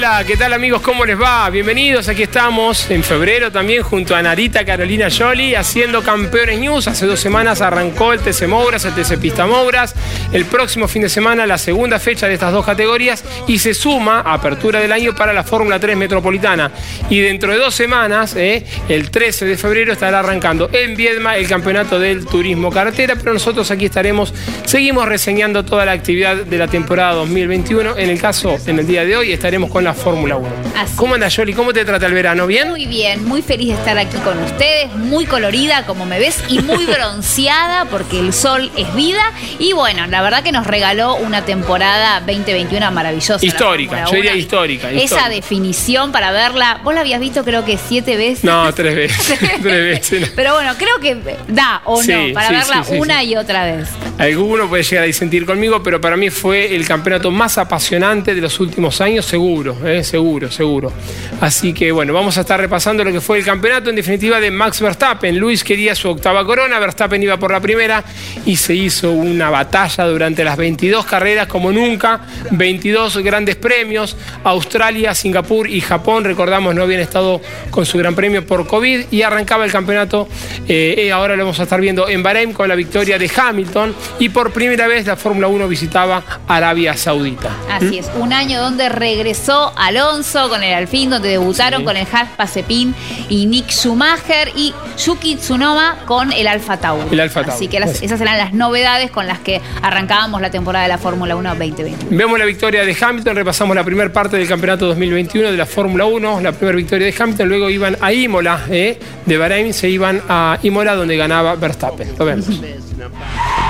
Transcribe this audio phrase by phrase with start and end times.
[0.00, 0.80] Hola, ¿qué tal amigos?
[0.80, 1.50] ¿Cómo les va?
[1.50, 6.88] Bienvenidos, aquí estamos en febrero también junto a Narita Carolina Yoli haciendo Campeones News.
[6.88, 9.94] Hace dos semanas arrancó el TC Mouras, el TC Pista Mouras.
[10.32, 14.20] El próximo fin de semana la segunda fecha de estas dos categorías y se suma
[14.20, 16.70] apertura del año para la Fórmula 3 Metropolitana.
[17.10, 21.46] Y dentro de dos semanas, eh, el 13 de febrero, estará arrancando en Viedma el
[21.46, 24.32] Campeonato del Turismo Carretera, pero nosotros aquí estaremos,
[24.64, 27.98] seguimos reseñando toda la actividad de la temporada 2021.
[27.98, 30.48] En el caso, en el día de hoy, estaremos con la Fórmula 1.
[30.96, 31.52] ¿Cómo anda, Yoli?
[31.52, 32.46] ¿Cómo te trata el verano?
[32.46, 32.68] ¿Bien?
[32.68, 36.60] Muy bien, muy feliz de estar aquí con ustedes, muy colorida, como me ves, y
[36.60, 39.32] muy bronceada, porque el sol es vida.
[39.58, 43.44] Y bueno, la verdad que nos regaló una temporada 2021 maravillosa.
[43.44, 48.16] Histórica, yo diría histórica, Esa definición para verla, vos la habías visto creo que siete
[48.16, 48.44] veces.
[48.44, 49.38] No, tres veces.
[49.62, 50.32] tres veces.
[50.34, 51.16] Pero bueno, creo que
[51.48, 53.88] da o no, para verla una y otra vez.
[54.18, 58.40] Alguno puede llegar a disentir conmigo, pero para mí fue el campeonato más apasionante de
[58.40, 60.92] los últimos años, seguro seguro, eh, seguro, seguro.
[61.40, 64.50] Así que bueno, vamos a estar repasando lo que fue el campeonato en definitiva de
[64.50, 65.38] Max Verstappen.
[65.38, 68.04] Luis quería su octava corona, Verstappen iba por la primera
[68.44, 72.20] y se hizo una batalla durante las 22 carreras como nunca,
[72.50, 78.46] 22 grandes premios, Australia, Singapur y Japón, recordamos, no habían estado con su gran premio
[78.46, 80.28] por COVID y arrancaba el campeonato,
[80.68, 84.28] eh, ahora lo vamos a estar viendo en Bahrein con la victoria de Hamilton y
[84.28, 87.50] por primera vez la Fórmula 1 visitaba Arabia Saudita.
[87.70, 92.30] Así es, un año donde regresó Alonso con el Alfín, donde debutaron con el Haas
[92.36, 92.94] Pasepin
[93.28, 97.08] y Nick Schumacher y Yuki Tsunoma con el Alfa Tauri.
[97.10, 100.88] El Alfa Así que esas eran las novedades con las que arrancábamos la temporada de
[100.88, 102.06] la Fórmula 1 2020.
[102.10, 106.04] Vemos la victoria de Hamilton, repasamos la primera parte del campeonato 2021 de la Fórmula
[106.06, 110.22] 1, la primera victoria de Hamilton, luego iban a Imola, eh, de Bahrein se iban
[110.28, 112.14] a Imola donde ganaba Verstappen.
[112.18, 112.46] Lo vemos.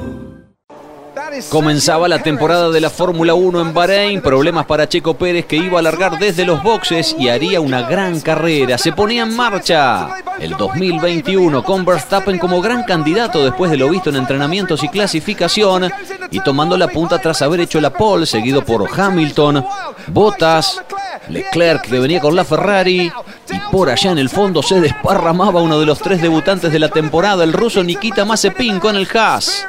[1.49, 5.79] Comenzaba la temporada de la Fórmula 1 en Bahrein, problemas para Checo Pérez que iba
[5.79, 8.77] a largar desde los boxes y haría una gran carrera.
[8.77, 14.09] Se ponía en marcha el 2021 con Verstappen como gran candidato después de lo visto
[14.09, 15.91] en entrenamientos y clasificación
[16.31, 19.65] y tomando la punta tras haber hecho la pole, seguido por Hamilton,
[20.07, 20.81] Bottas,
[21.29, 23.11] Leclerc que venía con la Ferrari
[23.49, 26.89] y por allá en el fondo se desparramaba uno de los tres debutantes de la
[26.89, 29.65] temporada, el ruso Nikita Mazepin con el Haas.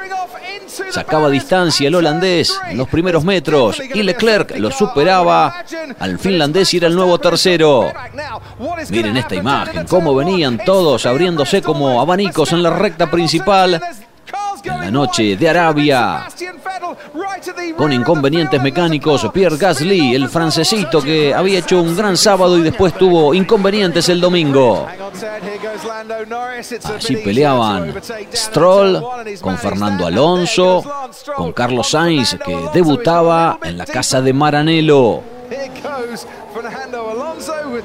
[0.91, 5.65] Sacaba distancia el holandés en los primeros metros y Leclerc lo superaba
[5.99, 7.93] al finlandés y era el nuevo tercero.
[8.89, 13.81] Miren esta imagen, cómo venían todos abriéndose como abanicos en la recta principal
[14.65, 16.29] en la noche de Arabia.
[17.77, 22.95] Con inconvenientes mecánicos, Pierre Gasly, el francesito que había hecho un gran sábado y después
[22.95, 24.87] tuvo inconvenientes el domingo.
[26.95, 27.95] Allí peleaban
[28.35, 29.03] Stroll
[29.41, 30.85] con Fernando Alonso,
[31.37, 35.23] con Carlos Sainz que debutaba en la casa de Maranello.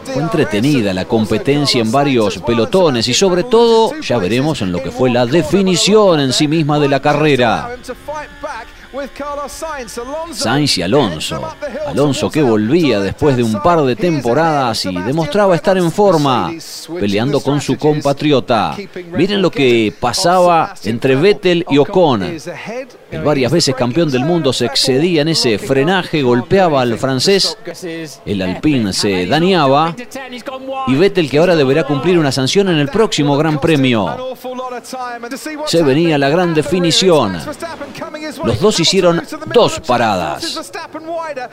[0.03, 4.91] Fue entretenida la competencia en varios pelotones y sobre todo ya veremos en lo que
[4.91, 7.69] fue la definición en sí misma de la carrera.
[10.31, 11.41] Sainz y Alonso.
[11.87, 16.51] Alonso que volvía después de un par de temporadas y demostraba estar en forma,
[16.99, 18.75] peleando con su compatriota.
[19.11, 22.23] Miren lo que pasaba entre Vettel y Ocon.
[22.23, 27.57] El varias veces campeón del mundo se excedía en ese frenaje, golpeaba al francés,
[28.25, 29.95] el Alpine se dañaba
[30.87, 34.35] y Vettel que ahora deberá cumplir una sanción en el próximo Gran Premio.
[35.65, 37.37] Se venía la gran definición.
[38.43, 39.21] Los dos hicieron
[39.53, 40.71] dos paradas.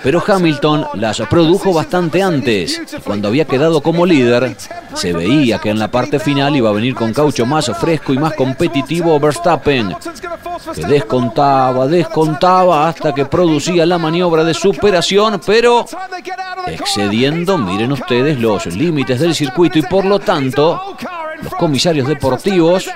[0.03, 2.81] Pero Hamilton las produjo bastante antes.
[3.05, 4.57] Cuando había quedado como líder,
[4.95, 8.19] se veía que en la parte final iba a venir con caucho más fresco y
[8.19, 9.97] más competitivo Verstappen,
[10.75, 15.87] que descontaba, descontaba hasta que producía la maniobra de superación, pero
[16.69, 20.97] excediendo, miren ustedes, los límites del circuito y por lo tanto
[21.43, 22.89] los comisarios deportivos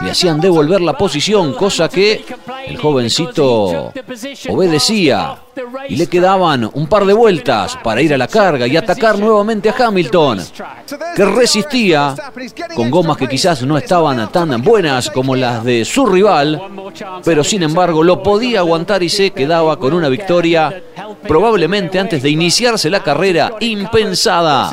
[0.00, 2.24] le hacían devolver la posición, cosa que
[2.66, 3.92] el jovencito
[4.48, 5.36] obedecía
[5.88, 9.68] y le quedaban un par de vueltas para ir a la carga y atacar nuevamente
[9.68, 10.40] a Hamilton,
[11.14, 12.14] que resistía
[12.74, 16.60] con gomas que quizás no estaban tan buenas como las de su rival,
[17.24, 20.82] pero sin embargo lo podía aguantar y se quedaba con una victoria
[21.26, 24.72] probablemente antes de iniciarse la carrera impensada.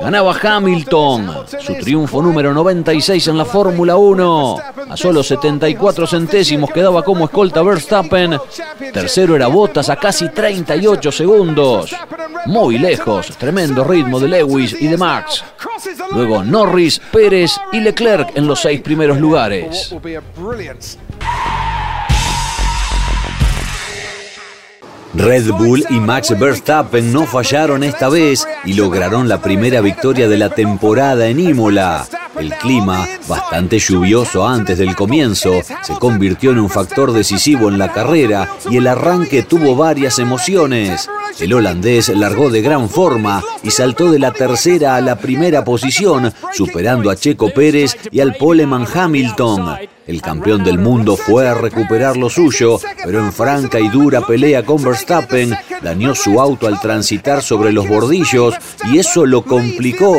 [0.00, 4.56] Ganaba Hamilton, su triunfo número 96 en la Fórmula 1.
[4.90, 8.38] A solo 74 centésimos quedaba como escolta Verstappen.
[8.92, 11.94] Tercero era Bottas a casi 38 segundos.
[12.46, 15.44] Muy lejos, tremendo ritmo de Lewis y de Max.
[16.12, 19.94] Luego Norris, Pérez y Leclerc en los seis primeros lugares.
[25.14, 30.38] Red Bull y Max Verstappen no fallaron esta vez y lograron la primera victoria de
[30.38, 32.06] la temporada en Imola.
[32.38, 37.92] El clima, bastante lluvioso antes del comienzo, se convirtió en un factor decisivo en la
[37.92, 41.10] carrera y el arranque tuvo varias emociones.
[41.38, 46.32] El holandés largó de gran forma y saltó de la tercera a la primera posición,
[46.52, 49.76] superando a Checo Pérez y al Poleman Hamilton.
[50.06, 54.64] El campeón del mundo fue a recuperar lo suyo, pero en franca y dura pelea
[54.64, 58.54] con Verstappen dañó su auto al transitar sobre los bordillos
[58.92, 60.16] y eso lo complicó.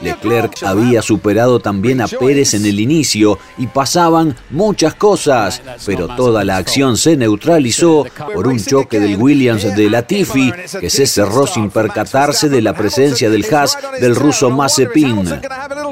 [0.00, 6.44] Leclerc había superado también a Pérez en el inicio y pasaban muchas cosas, pero toda
[6.44, 11.70] la acción se neutralizó por un choque del Williams de Latifi que se cerró sin
[11.70, 15.40] percatarse de la presencia del Haas del ruso Mazepin.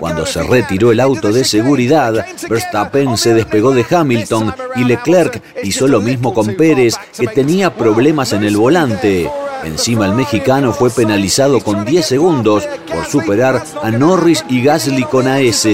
[0.01, 5.89] Cuando se retiró el auto de seguridad, Verstappen se despegó de Hamilton y Leclerc hizo
[5.89, 9.31] lo mismo con Pérez que tenía problemas en el volante.
[9.67, 15.27] Encima el mexicano fue penalizado con 10 segundos por superar a Norris y Gasly con
[15.27, 15.67] AS.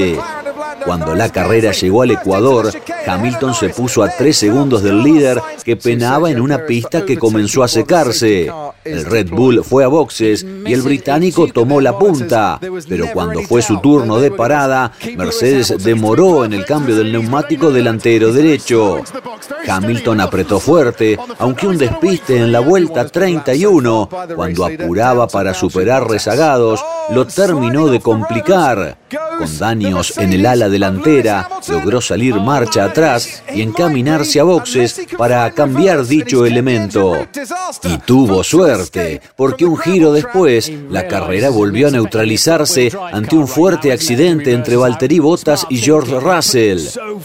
[0.84, 2.70] Cuando la carrera llegó al Ecuador,
[3.06, 7.62] Hamilton se puso a 3 segundos del líder que penaba en una pista que comenzó
[7.62, 8.50] a secarse.
[8.84, 12.58] El Red Bull fue a boxes y el británico tomó la punta,
[12.88, 18.32] pero cuando fue su turno de parada, Mercedes demoró en el cambio del neumático delantero
[18.32, 19.00] derecho.
[19.68, 26.84] Hamilton apretó fuerte, aunque un despiste en la vuelta 31, cuando apuraba para superar rezagados,
[27.10, 29.01] lo terminó de complicar.
[29.38, 35.50] Con daños en el ala delantera, logró salir marcha atrás y encaminarse a boxes para
[35.50, 37.26] cambiar dicho elemento.
[37.84, 43.92] Y tuvo suerte, porque un giro después, la carrera volvió a neutralizarse ante un fuerte
[43.92, 46.80] accidente entre Valtteri Bottas y George Russell.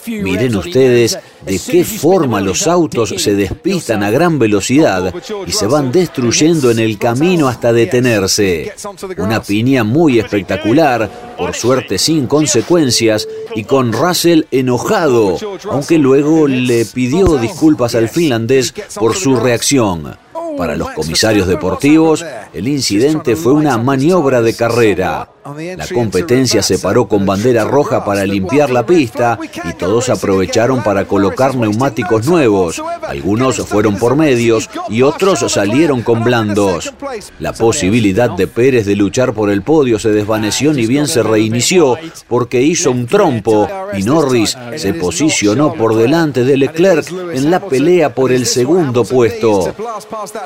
[0.08, 5.14] Miren ustedes de qué forma los autos se despistan a gran velocidad
[5.46, 8.74] y se van destruyendo en el camino hasta detenerse.
[9.18, 15.38] Una piña muy espectacular, por suerte sin consecuencias, y con Russell enojado,
[15.70, 20.18] aunque luego le pidió disculpas al finlandés por su reacción.
[20.58, 25.30] Para los comisarios deportivos, el incidente fue una maniobra de carrera.
[25.56, 31.06] La competencia se paró con bandera roja para limpiar la pista y todos aprovecharon para
[31.06, 32.82] colocar neumáticos nuevos.
[33.08, 36.94] Algunos fueron por medios y otros salieron con blandos.
[37.40, 41.98] La posibilidad de Pérez de luchar por el podio se desvaneció ni bien se reinició
[42.28, 48.14] porque hizo un trompo y Norris se posicionó por delante de Leclerc en la pelea
[48.14, 49.74] por el segundo puesto.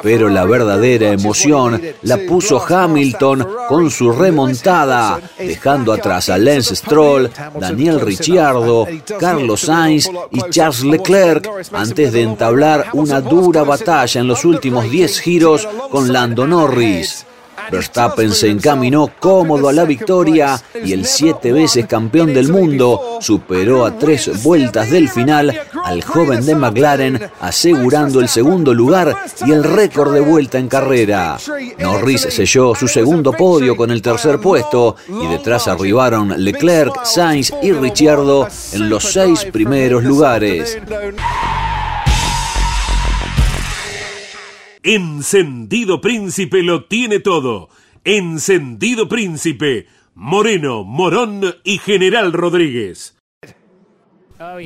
[0.04, 4.91] Pero la verdadera emoción la puso Hamilton con su remontada
[5.38, 7.30] dejando atrás a Lance Stroll,
[7.60, 8.88] Daniel Ricciardo,
[9.20, 15.20] Carlos Sainz y Charles Leclerc antes de entablar una dura batalla en los últimos 10
[15.20, 17.26] giros con Lando Norris.
[17.72, 23.86] Verstappen se encaminó cómodo a la victoria y el siete veces campeón del mundo superó
[23.86, 29.64] a tres vueltas del final al joven de McLaren, asegurando el segundo lugar y el
[29.64, 31.38] récord de vuelta en carrera.
[31.80, 37.72] Norris selló su segundo podio con el tercer puesto y detrás arribaron Leclerc, Sainz y
[37.72, 40.78] Ricciardo en los seis primeros lugares.
[44.84, 47.70] Encendido Príncipe lo tiene todo.
[48.04, 49.86] Encendido Príncipe,
[50.16, 53.21] Moreno, Morón y General Rodríguez.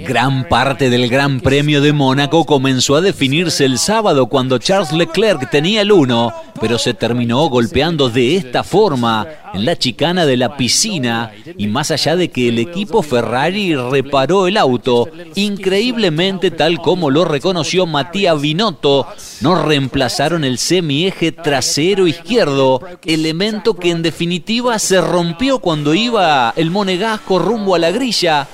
[0.08, 5.50] Gran parte del Gran Premio de Mónaco comenzó a definirse el sábado cuando Charles Leclerc
[5.50, 10.56] tenía el 1, pero se terminó golpeando de esta forma en la chicana de la
[10.56, 17.10] piscina y más allá de que el equipo Ferrari reparó el auto, increíblemente tal como
[17.10, 19.08] lo reconoció Matías Binotto,
[19.42, 26.72] no reemplazaron el semieje trasero izquierdo, elemento que en definitiva se rompió cuando iba el
[26.72, 28.48] monegasco rumbo a la grilla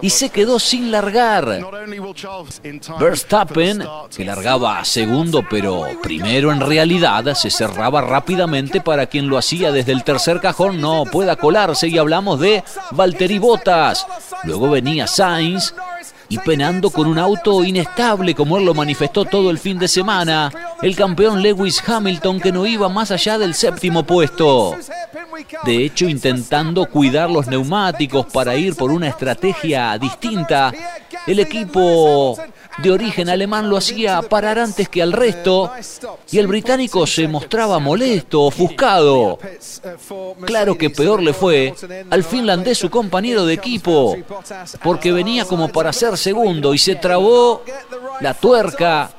[0.00, 1.60] y se quedó sin largar.
[2.98, 9.72] Verstappen, que largaba segundo pero primero en realidad, se cerraba rápidamente para quien lo hacía
[9.72, 12.62] desde el tercer cajón no pueda colarse y hablamos de
[12.92, 14.06] Valtteri Bottas.
[14.44, 15.74] Luego venía Sainz
[16.28, 20.50] y penando con un auto inestable como él lo manifestó todo el fin de semana,
[20.82, 24.76] el campeón Lewis Hamilton que no iba más allá del séptimo puesto.
[25.64, 30.72] De hecho, intentando cuidar los neumáticos para ir por una estrategia distinta,
[31.26, 32.36] el equipo
[32.78, 35.72] de origen alemán lo hacía parar antes que al resto
[36.30, 39.38] y el británico se mostraba molesto, ofuscado.
[40.44, 41.74] Claro que peor le fue
[42.10, 44.16] al finlandés su compañero de equipo,
[44.82, 47.62] porque venía como para ser segundo y se trabó
[48.20, 49.10] la tuerca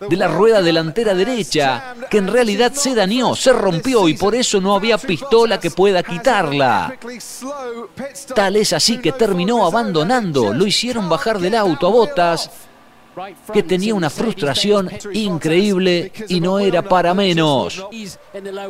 [0.00, 4.60] de la rueda delantera derecha, que en realidad se dañó, se rompió y por eso
[4.60, 6.96] no había pistola que pueda quitarla.
[8.34, 12.50] Tal es así que terminó abandonando, lo hicieron bajar del auto a botas
[13.52, 17.84] que tenía una frustración increíble y no era para menos.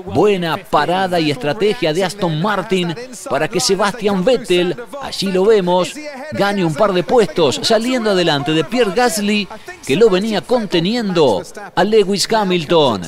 [0.06, 2.94] Buena parada y estrategia de Aston Martin
[3.28, 5.94] para que Sebastian Vettel, allí lo vemos,
[6.32, 9.48] gane un par de puestos saliendo adelante de Pierre Gasly
[9.86, 11.42] que lo venía conteniendo
[11.74, 13.02] a Lewis Hamilton.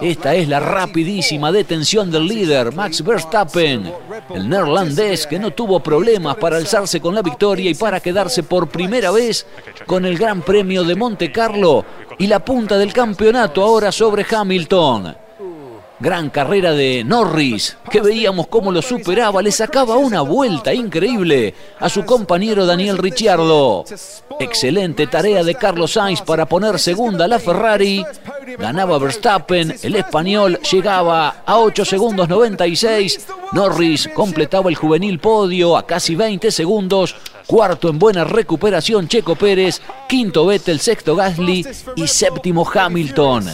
[0.00, 3.92] Esta es la rapidísima detención del líder Max Verstappen,
[4.34, 8.68] el neerlandés que no tuvo problemas para alzarse con la victoria y para quedarse por
[8.68, 9.46] primera vez
[9.86, 11.84] con el Gran Premio Premio de Monte Carlo
[12.18, 15.14] y la punta del campeonato ahora sobre Hamilton.
[16.00, 21.88] Gran carrera de Norris, que veíamos cómo lo superaba, le sacaba una vuelta increíble a
[21.88, 23.84] su compañero Daniel Ricciardo.
[24.40, 28.04] Excelente tarea de Carlos Sainz para poner segunda la Ferrari.
[28.58, 33.28] Ganaba Verstappen, el español llegaba a 8 segundos 96.
[33.52, 37.14] Norris completaba el juvenil podio a casi 20 segundos
[37.48, 41.66] cuarto en buena recuperación Checo Pérez, quinto Vettel, sexto Gasly.
[41.96, 43.46] Y séptimo Hamilton.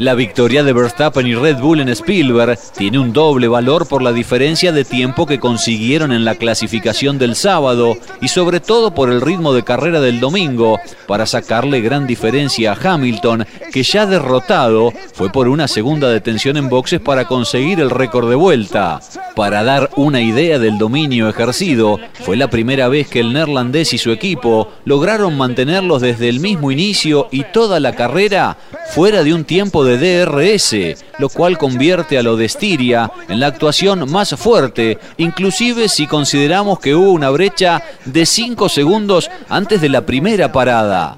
[0.00, 4.14] La victoria de Verstappen y Red Bull en Spielberg tiene un doble valor por la
[4.14, 9.20] diferencia de tiempo que consiguieron en la clasificación del sábado y sobre todo por el
[9.20, 15.30] ritmo de carrera del domingo, para sacarle gran diferencia a Hamilton, que ya derrotado fue
[15.30, 19.00] por una segunda detención en boxes para conseguir el récord de vuelta.
[19.36, 23.98] Para dar una idea del dominio ejercido, fue la primera vez que el neerlandés y
[23.98, 28.56] su equipo lograron mantenerlos desde el mismo inicio y toda la carrera
[28.94, 33.40] fuera de un tiempo de de DRS, lo cual convierte a lo de Estiria en
[33.40, 39.80] la actuación más fuerte, inclusive si consideramos que hubo una brecha de 5 segundos antes
[39.80, 41.16] de la primera parada.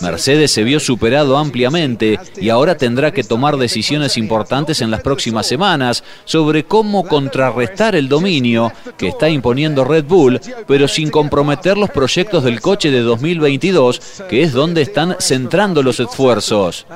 [0.00, 5.46] Mercedes se vio superado ampliamente y ahora tendrá que tomar decisiones importantes en las próximas
[5.46, 11.90] semanas sobre cómo contrarrestar el dominio que está imponiendo Red Bull, pero sin comprometer los
[11.90, 16.86] proyectos del coche de 2022, que es donde están centrando los esfuerzos.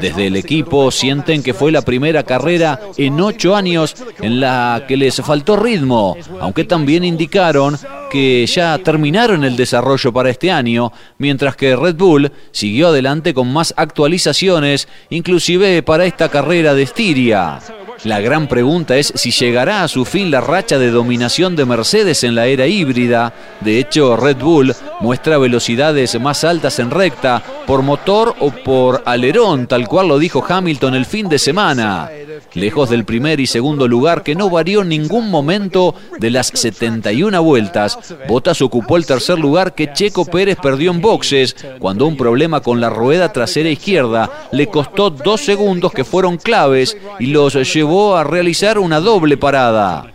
[0.00, 4.96] Desde el equipo sienten que fue la primera carrera en ocho años en la que
[4.96, 7.78] les faltó ritmo, aunque también indicaron
[8.10, 13.52] que ya terminaron el desarrollo para este año, mientras que Red Bull siguió adelante con
[13.52, 17.58] más actualizaciones, inclusive para esta carrera de Estiria.
[18.04, 22.24] La gran pregunta es si llegará a su fin la racha de dominación de Mercedes
[22.24, 23.32] en la era híbrida.
[23.60, 29.66] De hecho, Red Bull muestra velocidades más altas en recta por motor o por alerón,
[29.66, 32.10] tal cual lo dijo Hamilton el fin de semana.
[32.54, 37.40] Lejos del primer y segundo lugar que no varió en ningún momento de las 71
[37.42, 37.96] vueltas,
[38.26, 42.80] Bottas ocupó el tercer lugar que Checo Pérez perdió en boxes cuando un problema con
[42.80, 48.24] la rueda trasera izquierda le costó dos segundos que fueron claves y los llevó a
[48.24, 50.12] realizar una doble parada.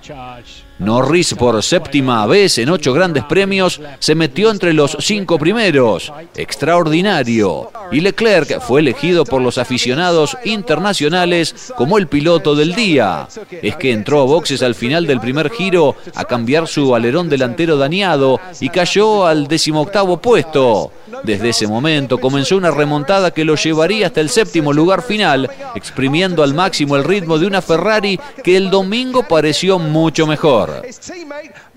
[0.81, 6.11] Norris por séptima vez en ocho grandes premios se metió entre los cinco primeros.
[6.35, 7.69] Extraordinario.
[7.91, 13.27] Y Leclerc fue elegido por los aficionados internacionales como el piloto del día.
[13.61, 17.77] Es que entró a boxes al final del primer giro a cambiar su alerón delantero
[17.77, 20.91] dañado y cayó al decimoctavo puesto.
[21.23, 26.41] Desde ese momento comenzó una remontada que lo llevaría hasta el séptimo lugar final, exprimiendo
[26.41, 30.70] al máximo el ritmo de una Ferrari que el domingo pareció mucho mejor.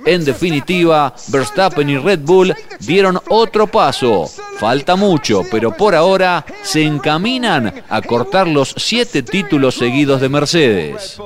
[0.05, 4.29] En definitiva, Verstappen y Red Bull dieron otro paso.
[4.59, 11.19] Falta mucho, pero por ahora se encaminan a cortar los siete títulos seguidos de Mercedes.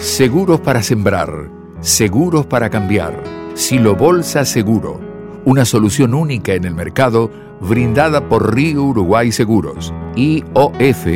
[0.00, 1.50] Seguros para sembrar,
[1.80, 3.22] seguros para cambiar.
[3.54, 5.00] Silo Bolsa Seguro,
[5.44, 7.30] una solución única en el mercado
[7.68, 11.06] brindada por Río Uruguay Seguros, IOF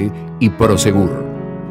[0.41, 1.25] y Prosegur.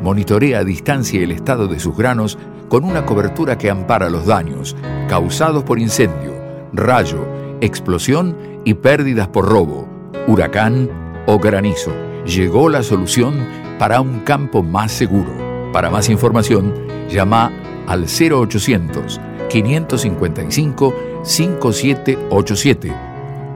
[0.03, 2.37] Monitorea a distancia el estado de sus granos
[2.69, 4.75] con una cobertura que ampara los daños
[5.09, 6.33] causados por incendio,
[6.73, 7.25] rayo,
[7.61, 9.87] explosión y pérdidas por robo,
[10.27, 10.89] huracán
[11.25, 11.91] o granizo.
[12.25, 13.33] Llegó la solución
[13.79, 15.31] para un campo más seguro.
[15.73, 16.73] Para más información,
[17.09, 17.51] llama
[17.87, 23.06] al 0800 555 5787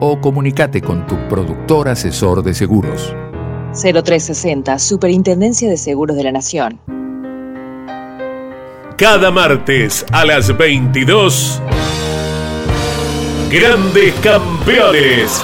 [0.04, 3.16] o comunícate con tu productor asesor de seguros.
[3.74, 6.80] 0360, Superintendencia de Seguros de la Nación.
[8.98, 11.62] Cada martes a las 22,
[13.50, 15.44] Grandes Campeones.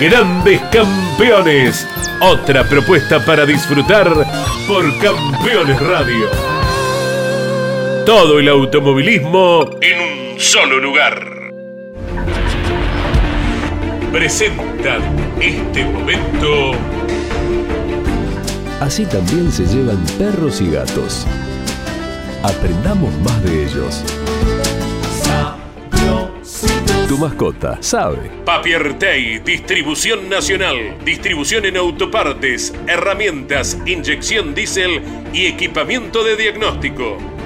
[0.00, 1.84] Grandes Campeones.
[2.20, 4.08] Otra propuesta para disfrutar
[4.68, 6.28] por Campeones Radio.
[8.06, 11.20] Todo el automovilismo en un solo lugar.
[14.12, 15.02] Presentan
[15.40, 16.72] este momento.
[18.80, 21.26] Así también se llevan perros y gatos.
[22.44, 24.04] Aprendamos más de ellos.
[27.08, 28.30] Tu mascota sabe.
[28.44, 35.00] Papiertei, distribución nacional, distribución en autopartes, herramientas, inyección diésel
[35.32, 37.37] y equipamiento de diagnóstico.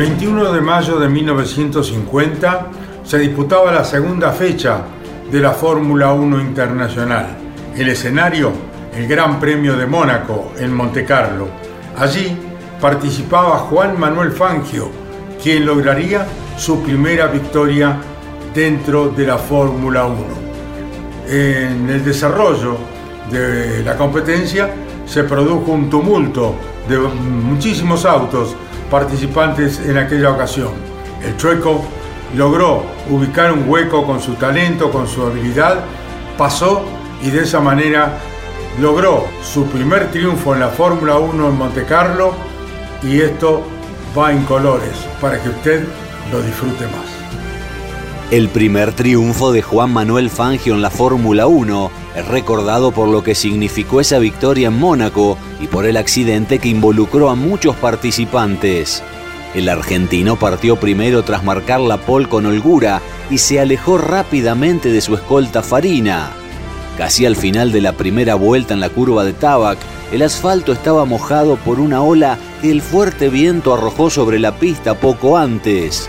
[0.00, 2.68] 21 de mayo de 1950
[3.04, 4.78] se disputaba la segunda fecha
[5.30, 7.36] de la Fórmula 1 Internacional.
[7.76, 8.50] El escenario,
[8.96, 11.48] el Gran Premio de Mónaco en Montecarlo.
[11.98, 12.34] Allí
[12.80, 14.88] participaba Juan Manuel Fangio,
[15.42, 17.98] quien lograría su primera victoria
[18.54, 20.16] dentro de la Fórmula 1.
[21.28, 22.78] En el desarrollo
[23.30, 24.70] de la competencia
[25.04, 26.54] se produjo un tumulto
[26.88, 28.56] de muchísimos autos
[28.90, 30.72] participantes en aquella ocasión.
[31.22, 31.84] El chueco
[32.36, 35.80] logró ubicar un hueco con su talento, con su habilidad,
[36.36, 36.84] pasó
[37.22, 38.18] y de esa manera
[38.80, 42.34] logró su primer triunfo en la Fórmula 1 en Monte Carlo
[43.02, 43.62] y esto
[44.16, 45.84] va en colores para que usted
[46.32, 47.19] lo disfrute más.
[48.30, 53.24] El primer triunfo de Juan Manuel Fangio en la Fórmula 1 es recordado por lo
[53.24, 59.02] que significó esa victoria en Mónaco y por el accidente que involucró a muchos participantes.
[59.52, 65.00] El argentino partió primero tras marcar la pole con holgura y se alejó rápidamente de
[65.00, 66.30] su escolta Farina.
[66.96, 69.78] Casi al final de la primera vuelta en la curva de Tabac,
[70.12, 74.94] el asfalto estaba mojado por una ola que el fuerte viento arrojó sobre la pista
[74.94, 76.08] poco antes.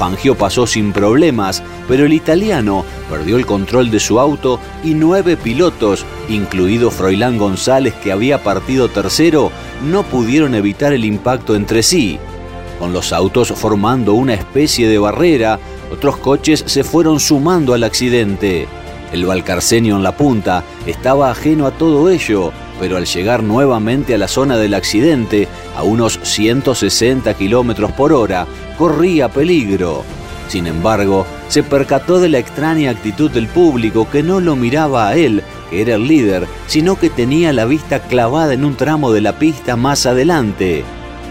[0.00, 5.36] Fangio pasó sin problemas, pero el italiano perdió el control de su auto y nueve
[5.36, 9.52] pilotos, incluido Froilán González que había partido tercero,
[9.84, 12.18] no pudieron evitar el impacto entre sí.
[12.78, 15.60] Con los autos formando una especie de barrera,
[15.92, 18.68] otros coches se fueron sumando al accidente.
[19.12, 24.18] El Valcarcenio en la punta estaba ajeno a todo ello, pero al llegar nuevamente a
[24.18, 28.46] la zona del accidente, a unos 160 kilómetros por hora,
[28.78, 30.02] corría peligro.
[30.48, 35.16] Sin embargo, se percató de la extraña actitud del público que no lo miraba a
[35.16, 39.20] él, que era el líder, sino que tenía la vista clavada en un tramo de
[39.20, 40.82] la pista más adelante.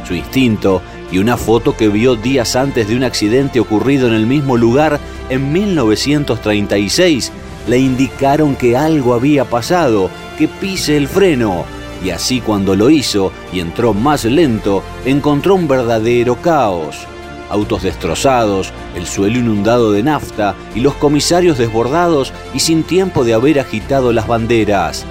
[0.08, 0.82] Su instinto
[1.12, 5.00] y una foto que vio días antes de un accidente ocurrido en el mismo lugar
[5.30, 7.32] en 1936
[7.68, 11.66] le indicaron que algo había pasado, que pise el freno.
[12.04, 17.06] Y así cuando lo hizo y entró más lento, encontró un verdadero caos.
[17.50, 23.34] Autos destrozados, el suelo inundado de nafta y los comisarios desbordados y sin tiempo de
[23.34, 25.06] haber agitado las banderas.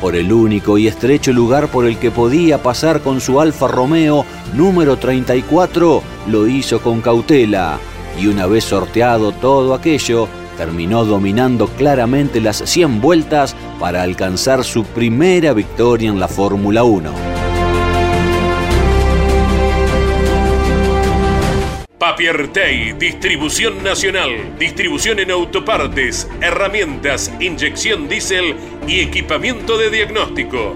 [0.00, 4.26] Por el único y estrecho lugar por el que podía pasar con su Alfa Romeo
[4.54, 7.78] número 34, lo hizo con cautela.
[8.20, 14.84] Y una vez sorteado todo aquello, terminó dominando claramente las 100 vueltas para alcanzar su
[14.84, 17.12] primera victoria en la Fórmula 1.
[21.98, 30.74] Papiertei, distribución nacional, distribución en autopartes, herramientas, inyección diésel y equipamiento de diagnóstico.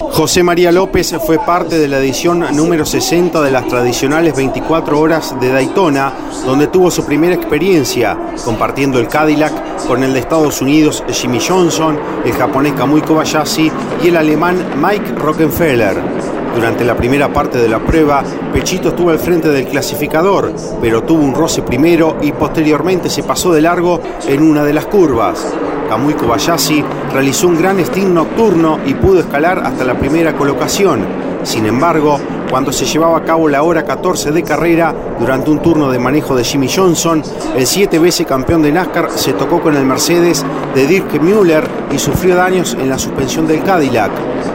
[0.00, 5.34] José María López fue parte de la edición número 60 de las tradicionales 24 horas
[5.40, 6.12] de Daytona,
[6.46, 11.98] donde tuvo su primera experiencia compartiendo el Cadillac con el de Estados Unidos Jimmy Johnson,
[12.24, 16.37] el japonés Kamui Kobayashi y el alemán Mike Rockefeller.
[16.58, 21.22] Durante la primera parte de la prueba, Pechito estuvo al frente del clasificador, pero tuvo
[21.22, 25.54] un roce primero y posteriormente se pasó de largo en una de las curvas.
[25.88, 31.06] Kamui Kobayashi realizó un gran stint nocturno y pudo escalar hasta la primera colocación.
[31.44, 32.18] Sin embargo,
[32.50, 36.34] cuando se llevaba a cabo la hora 14 de carrera, durante un turno de manejo
[36.34, 37.22] de Jimmy Johnson,
[37.56, 41.98] el siete veces campeón de NASCAR se tocó con el Mercedes de Dirk Müller y
[41.98, 44.10] sufrió daños en la suspensión del Cadillac.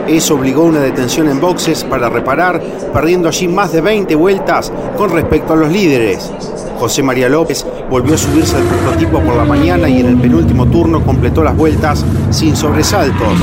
[0.08, 5.12] Eso obligó una detención en boxes para reparar, perdiendo allí más de 20 vueltas con
[5.12, 6.32] respecto a los líderes.
[6.80, 10.66] José María López volvió a subirse al prototipo por la mañana y en el penúltimo
[10.66, 13.40] turno completó las vueltas sin sobresaltos.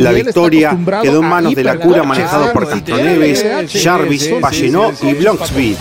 [0.00, 3.44] La victoria quedó en manos de la cura manejado por Castroneves,
[3.82, 5.76] Jarvis, Vallenó y Blocksby.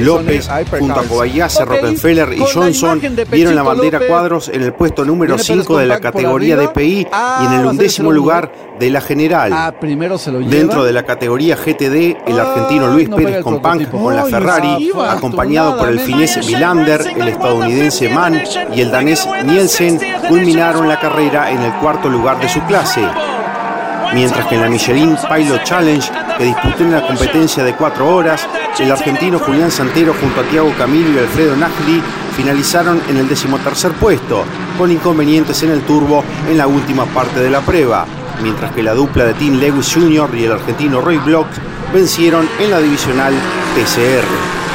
[0.00, 5.38] López, junto a Kobayashi, Rockefeller y Johnson, vieron la bandera cuadros en el puesto número
[5.38, 7.06] 5 de la categoría DPI
[7.42, 9.74] y en el undécimo lugar de la general.
[10.48, 15.88] Dentro de la categoría GTD, el argentino Luis Pérez Compán con la Ferrari, acompañado por
[15.88, 18.42] el finés Vilander, el estadounidense Mann
[18.74, 23.02] y el danés Nielsen, culminaron la carrera en el cuarto lugar de su clase
[24.14, 28.46] mientras que en la Michelin Pilot Challenge, que disputó en la competencia de cuatro horas,
[28.78, 32.02] el argentino Julián Santero junto a Tiago Camilo y Alfredo Nagli
[32.36, 34.44] finalizaron en el decimotercer puesto,
[34.76, 38.06] con inconvenientes en el turbo en la última parte de la prueba,
[38.42, 40.30] mientras que la dupla de Tim Lewis Jr.
[40.34, 41.46] y el argentino Roy Block
[41.92, 43.32] vencieron en la divisional
[43.74, 44.65] TCR.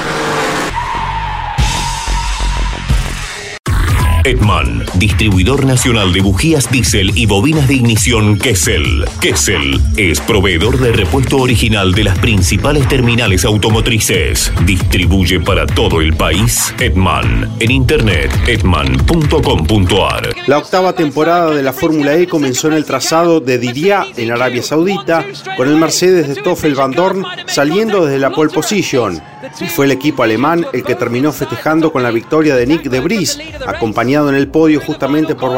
[4.24, 9.06] Edman, distribuidor nacional de bujías diésel y bobinas de ignición Kessel.
[9.20, 14.52] Kessel es proveedor de repuesto original de las principales terminales automotrices.
[14.66, 17.50] Distribuye para todo el país Edman.
[17.60, 20.30] En internet, edman.com.ar.
[20.46, 24.62] La octava temporada de la Fórmula E comenzó en el trazado de Diria, en Arabia
[24.62, 25.26] Saudita,
[25.58, 29.20] con el Mercedes de Stoffel Van Dorn saliendo desde la pole position.
[29.60, 33.00] y fue el equipo alemán el que terminó festejando con la victoria de Nick de
[33.00, 35.52] Vries, acompañado en el podio justamente por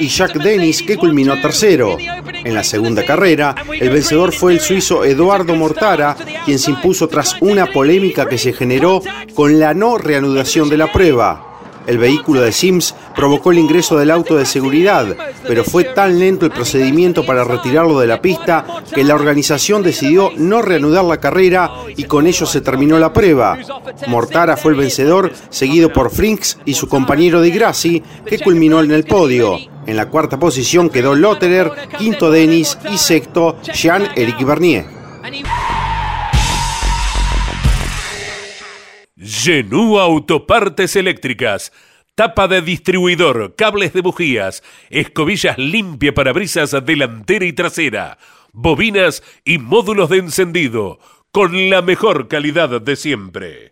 [0.00, 1.96] y Jacques que culminó tercero.
[1.98, 7.36] En la segunda carrera, el vencedor fue el suizo Eduardo Mortara, quien se impuso tras
[7.40, 9.00] una polémica que se generó
[9.34, 11.47] con la no reanudación de la prueba.
[11.88, 15.06] El vehículo de Sims provocó el ingreso del auto de seguridad,
[15.46, 20.30] pero fue tan lento el procedimiento para retirarlo de la pista que la organización decidió
[20.36, 23.56] no reanudar la carrera y con ello se terminó la prueba.
[24.06, 28.90] Mortara fue el vencedor, seguido por Frinks y su compañero Di Grassi, que culminó en
[28.90, 29.56] el podio.
[29.86, 34.84] En la cuarta posición quedó Lotterer, quinto Denis y sexto Jean-Éric Bernier.
[39.20, 41.72] Genú Autopartes Eléctricas.
[42.14, 48.18] Tapa de distribuidor, cables de bujías, escobillas limpia para brisas delantera y trasera,
[48.52, 51.00] bobinas y módulos de encendido,
[51.32, 53.70] con la mejor calidad de siempre.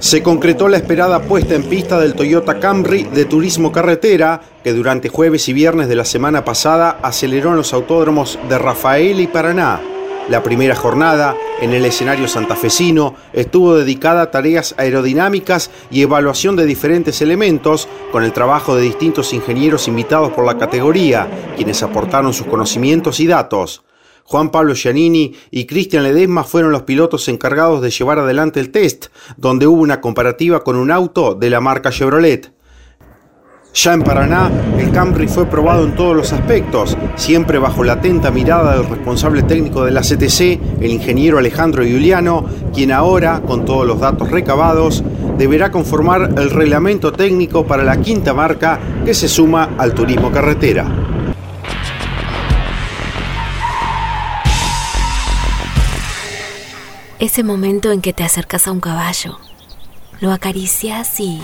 [0.00, 5.08] Se concretó la esperada puesta en pista del Toyota Camry de turismo carretera, que durante
[5.08, 9.80] jueves y viernes de la semana pasada aceleró en los autódromos de Rafael y Paraná.
[10.28, 16.64] La primera jornada, en el escenario santafesino, estuvo dedicada a tareas aerodinámicas y evaluación de
[16.64, 22.46] diferentes elementos, con el trabajo de distintos ingenieros invitados por la categoría, quienes aportaron sus
[22.46, 23.82] conocimientos y datos.
[24.22, 29.06] Juan Pablo Giannini y Cristian Ledesma fueron los pilotos encargados de llevar adelante el test,
[29.36, 32.52] donde hubo una comparativa con un auto de la marca Chevrolet.
[33.74, 38.30] Ya en Paraná, el Camry fue probado en todos los aspectos, siempre bajo la atenta
[38.30, 43.86] mirada del responsable técnico de la CTC, el ingeniero Alejandro Giuliano, quien ahora, con todos
[43.86, 45.02] los datos recabados,
[45.38, 50.84] deberá conformar el reglamento técnico para la quinta marca que se suma al turismo carretera.
[57.18, 59.38] Ese momento en que te acercas a un caballo,
[60.20, 61.40] lo acaricias y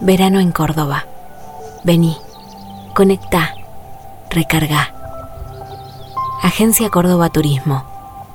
[0.00, 1.04] Verano en Córdoba.
[1.84, 2.16] Vení,
[2.94, 3.54] conecta,
[4.30, 4.94] recarga.
[6.42, 7.84] Agencia Córdoba Turismo.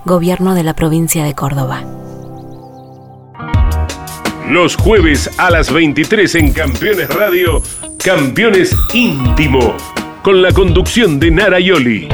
[0.05, 1.81] Gobierno de la provincia de Córdoba.
[4.47, 7.63] Los jueves a las 23 en Campeones Radio,
[8.03, 9.75] Campeones Íntimo,
[10.21, 12.07] con la conducción de Nara Yoli.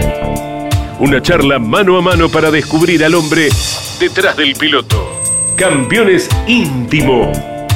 [0.99, 3.49] Una charla mano a mano para descubrir al hombre
[3.99, 5.21] detrás del piloto.
[5.57, 7.29] Campeones Íntimo,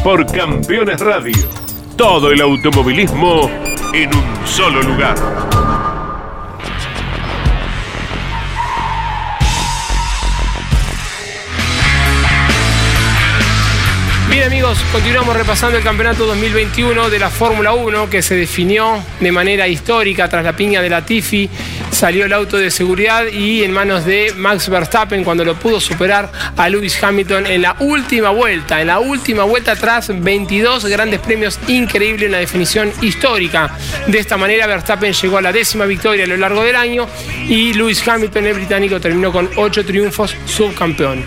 [0.05, 1.64] por Campeones Radio.
[1.97, 3.49] Todo el automovilismo
[3.93, 5.15] en un solo lugar.
[14.29, 19.31] Bien amigos, continuamos repasando el campeonato 2021 de la Fórmula 1 que se definió de
[19.31, 21.49] manera histórica tras la piña de la Tifi
[21.95, 26.29] salió el auto de seguridad y en manos de Max Verstappen cuando lo pudo superar
[26.57, 28.81] a Lewis Hamilton en la última vuelta.
[28.81, 33.77] En la última vuelta tras 22 grandes premios, increíble, una definición histórica.
[34.07, 37.07] De esta manera Verstappen llegó a la décima victoria a lo largo del año
[37.47, 41.23] y Lewis Hamilton, el británico, terminó con 8 triunfos, subcampeón.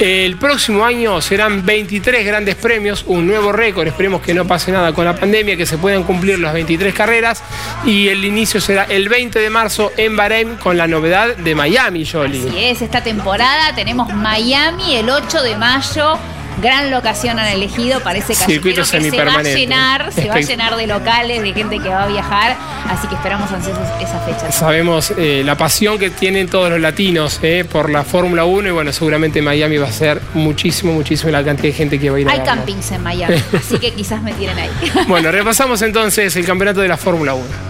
[0.00, 4.92] El próximo año serán 23 grandes premios, un nuevo récord, esperemos que no pase nada
[4.92, 7.44] con la pandemia, que se puedan cumplir las 23 carreras
[7.84, 12.06] y el inicio será el 20 de marzo en Bahrein con la novedad de Miami,
[12.06, 12.48] Jolie.
[12.48, 16.18] Así es, esta temporada tenemos Miami el 8 de mayo.
[16.60, 20.76] Gran locación han elegido, parece que que se va a llenar, se va a llenar
[20.76, 22.54] de locales, de gente que va a viajar,
[22.86, 24.52] así que esperamos ansiosos esa fecha.
[24.52, 28.72] Sabemos eh, la pasión que tienen todos los latinos eh, por la Fórmula 1 y
[28.72, 32.20] bueno, seguramente Miami va a ser muchísimo, muchísimo la cantidad de gente que va a
[32.20, 34.70] ir a Hay campings en Miami, así que quizás me tiren ahí.
[35.08, 37.69] bueno, repasamos entonces el campeonato de la Fórmula 1.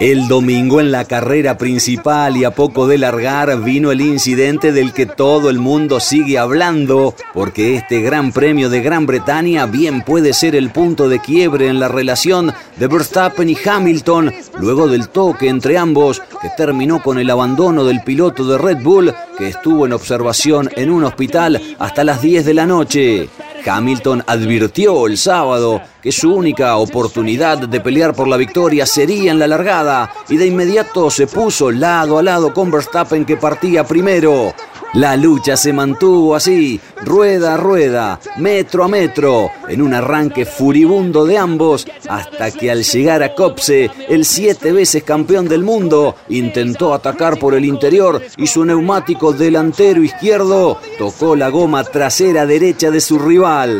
[0.00, 4.94] El domingo en la carrera principal y a poco de largar vino el incidente del
[4.94, 10.32] que todo el mundo sigue hablando, porque este Gran Premio de Gran Bretaña bien puede
[10.32, 15.48] ser el punto de quiebre en la relación de Verstappen y Hamilton, luego del toque
[15.48, 19.92] entre ambos, que terminó con el abandono del piloto de Red Bull, que estuvo en
[19.92, 23.28] observación en un hospital hasta las 10 de la noche.
[23.64, 29.38] Hamilton advirtió el sábado que su única oportunidad de pelear por la victoria sería en
[29.38, 34.54] la largada y de inmediato se puso lado a lado con Verstappen que partía primero.
[34.94, 41.24] La lucha se mantuvo así, rueda a rueda, metro a metro, en un arranque furibundo
[41.24, 46.92] de ambos, hasta que al llegar a Copse, el siete veces campeón del mundo intentó
[46.92, 53.00] atacar por el interior y su neumático delantero izquierdo tocó la goma trasera derecha de
[53.00, 53.49] su rival.
[53.50, 53.72] Gopal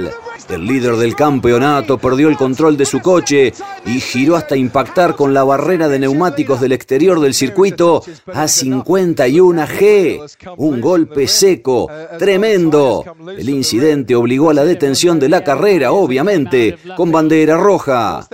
[0.51, 3.53] El líder del campeonato perdió el control de su coche
[3.87, 9.67] y giró hasta impactar con la barrera de neumáticos del exterior del circuito a 51
[9.67, 10.55] G.
[10.57, 13.05] Un golpe seco, tremendo.
[13.37, 18.27] El incidente obligó a la detención de la carrera, obviamente, con bandera roja.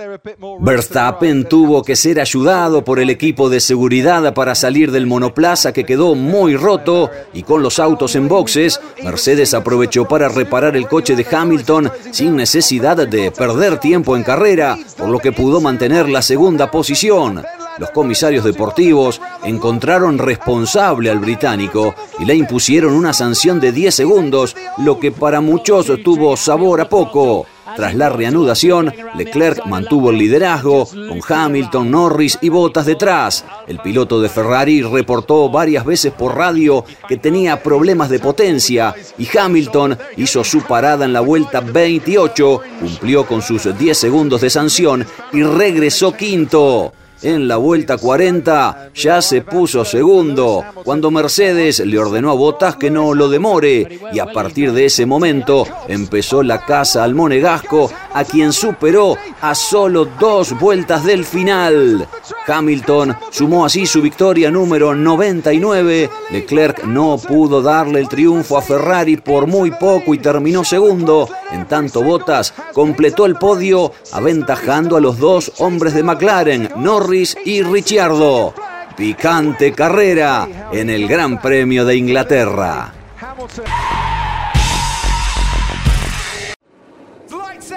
[0.59, 5.83] Verstappen tuvo que ser ayudado por el equipo de seguridad para salir del monoplaza que
[5.83, 11.15] quedó muy roto y con los autos en boxes, Mercedes aprovechó para reparar el coche
[11.15, 16.21] de Hamilton sin necesidad de perder tiempo en carrera, por lo que pudo mantener la
[16.21, 17.43] segunda posición.
[17.77, 24.55] Los comisarios deportivos encontraron responsable al británico y le impusieron una sanción de 10 segundos,
[24.77, 27.45] lo que para muchos tuvo sabor a poco.
[27.77, 33.45] Tras la reanudación, Leclerc mantuvo el liderazgo, con Hamilton, Norris y Bottas detrás.
[33.67, 39.27] El piloto de Ferrari reportó varias veces por radio que tenía problemas de potencia y
[39.37, 45.05] Hamilton hizo su parada en la vuelta 28, cumplió con sus 10 segundos de sanción
[45.31, 46.93] y regresó quinto.
[47.21, 52.91] En la vuelta 40 ya se puso segundo, cuando Mercedes le ordenó a Bottas que
[52.91, 58.25] no lo demore y a partir de ese momento empezó la caza al monegasco a
[58.25, 62.07] quien superó a solo dos vueltas del final.
[62.47, 66.09] Hamilton sumó así su victoria número 99.
[66.31, 71.29] Leclerc no pudo darle el triunfo a Ferrari por muy poco y terminó segundo.
[71.51, 77.61] En tanto Bottas completó el podio aventajando a los dos hombres de McLaren, Norris y
[77.61, 78.55] Ricciardo.
[78.95, 82.93] Picante carrera en el Gran Premio de Inglaterra.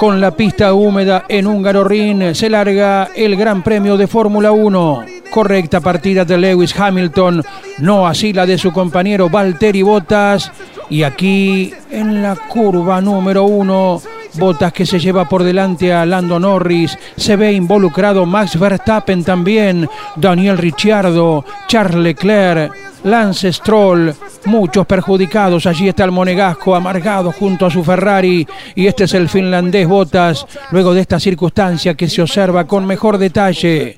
[0.00, 5.04] Con la pista húmeda en Húngaro Ring se larga el Gran Premio de Fórmula 1.
[5.30, 7.44] Correcta partida de Lewis Hamilton,
[7.80, 10.50] no así la de su compañero Valtteri Bottas.
[10.88, 14.00] Y aquí en la curva número uno,
[14.38, 19.86] Bottas que se lleva por delante a Lando Norris, se ve involucrado Max Verstappen también,
[20.16, 22.72] Daniel Ricciardo, Charles Leclerc,
[23.04, 25.66] Lance Stroll, muchos perjudicados.
[25.66, 30.46] Allí está el monegasco amargado junto a su Ferrari y este es el finlandés Bottas,
[30.70, 33.96] luego de esta circunstancia que se observa con mejor detalle.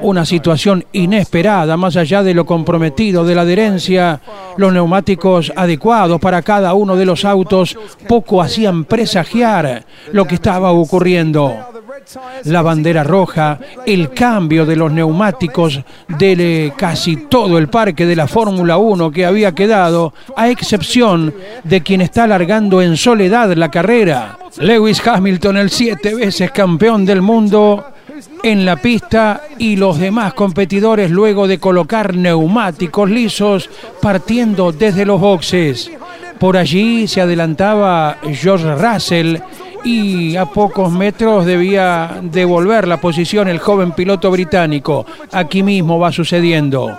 [0.00, 4.20] Una situación inesperada, más allá de lo comprometido de la adherencia,
[4.56, 7.76] los neumáticos adecuados para cada uno de los autos
[8.08, 11.83] poco hacían presagiar lo que estaba ocurriendo.
[12.44, 18.26] La bandera roja, el cambio de los neumáticos de casi todo el parque de la
[18.26, 24.38] Fórmula 1 que había quedado, a excepción de quien está alargando en soledad la carrera.
[24.58, 27.84] Lewis Hamilton, el siete veces campeón del mundo,
[28.42, 35.20] en la pista y los demás competidores luego de colocar neumáticos lisos partiendo desde los
[35.20, 35.90] boxes.
[36.38, 39.38] Por allí se adelantaba George Russell
[39.84, 45.06] y a pocos metros debía devolver la posición el joven piloto británico.
[45.32, 46.98] Aquí mismo va sucediendo.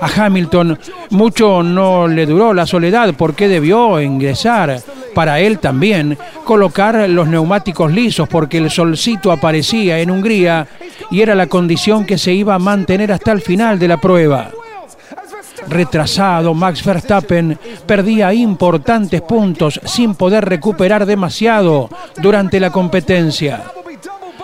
[0.00, 0.78] A Hamilton
[1.10, 4.80] mucho no le duró la soledad porque debió ingresar.
[5.14, 10.68] Para él también colocar los neumáticos lisos porque el solcito aparecía en Hungría
[11.10, 14.50] y era la condición que se iba a mantener hasta el final de la prueba
[15.66, 23.64] retrasado, Max Verstappen perdía importantes puntos sin poder recuperar demasiado durante la competencia.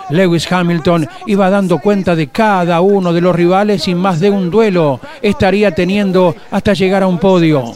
[0.09, 4.51] Lewis Hamilton iba dando cuenta de cada uno de los rivales y más de un
[4.51, 7.73] duelo estaría teniendo hasta llegar a un podio.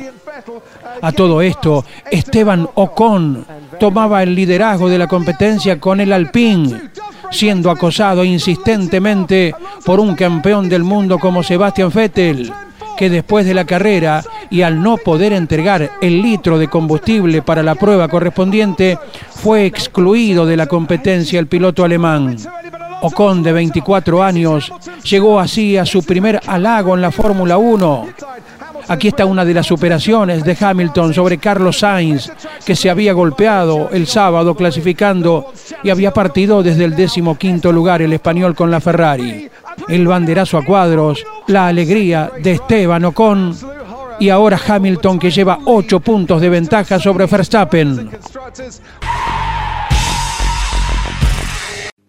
[1.02, 3.46] A todo esto, Esteban Ocon
[3.80, 6.92] tomaba el liderazgo de la competencia con el Alpine,
[7.32, 12.52] siendo acosado insistentemente por un campeón del mundo como Sebastian Vettel
[13.00, 17.64] que después de la carrera y al no poder entregar el litro de combustible para
[17.64, 22.36] la prueba correspondiente, fue excluido de la competencia el piloto alemán.
[23.02, 24.74] Ocon, de 24 años,
[25.06, 28.08] llegó así a su primer halago en la Fórmula 1.
[28.90, 32.30] Aquí está una de las superaciones de Hamilton sobre Carlos Sainz,
[32.66, 38.02] que se había golpeado el sábado clasificando y había partido desde el décimo quinto lugar
[38.02, 39.50] el español con la Ferrari.
[39.88, 43.58] El banderazo a cuadros, la alegría de Esteban Ocon
[44.20, 48.12] y ahora Hamilton que lleva 8 puntos de ventaja sobre Verstappen.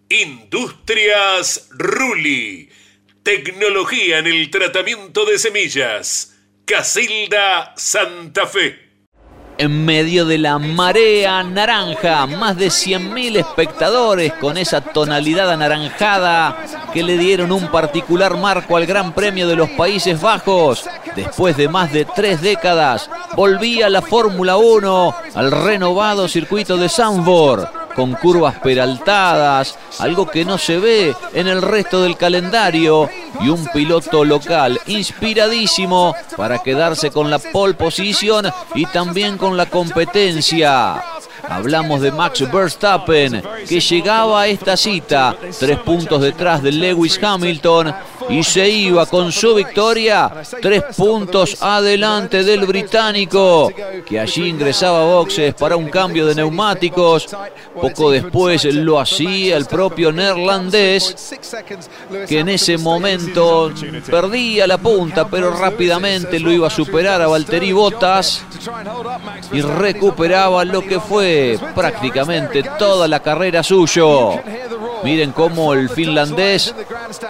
[0.09, 2.69] Industrias Ruli.
[3.23, 6.35] Tecnología en el tratamiento de semillas.
[6.65, 8.90] Casilda Santa Fe
[9.61, 12.25] en medio de la marea naranja.
[12.25, 16.57] Más de 100.000 espectadores con esa tonalidad anaranjada
[16.91, 20.85] que le dieron un particular marco al Gran Premio de los Países Bajos.
[21.15, 27.80] Después de más de tres décadas, volvía la Fórmula 1 al renovado circuito de Zandvoort
[27.95, 33.65] con curvas peraltadas, algo que no se ve en el resto del calendario, y un
[33.67, 41.03] piloto local inspiradísimo para quedarse con la pole position y también con la competencia.
[41.47, 47.93] Hablamos de Max Verstappen, que llegaba a esta cita tres puntos detrás de Lewis Hamilton
[48.29, 50.31] y se iba con su victoria
[50.61, 53.71] tres puntos adelante del británico,
[54.05, 57.27] que allí ingresaba a boxes para un cambio de neumáticos.
[57.79, 61.35] Poco después lo hacía el propio neerlandés,
[62.27, 63.71] que en ese momento
[64.09, 68.43] perdía la punta, pero rápidamente lo iba a superar a Valtteri Bottas
[69.51, 71.30] y recuperaba lo que fue
[71.75, 74.39] prácticamente toda la carrera suyo.
[75.03, 76.73] Miren cómo el finlandés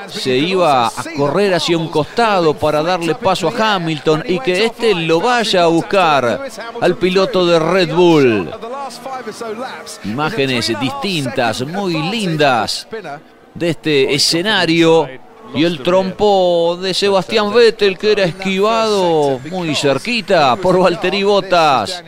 [0.09, 4.93] se iba a correr hacia un costado para darle paso a Hamilton y que este
[4.93, 6.47] lo vaya a buscar
[6.81, 8.51] al piloto de Red Bull.
[10.03, 12.87] Imágenes distintas, muy lindas
[13.53, 15.07] de este escenario
[15.53, 22.03] y el trompo de Sebastián Vettel que era esquivado muy cerquita por Valtteri Bottas.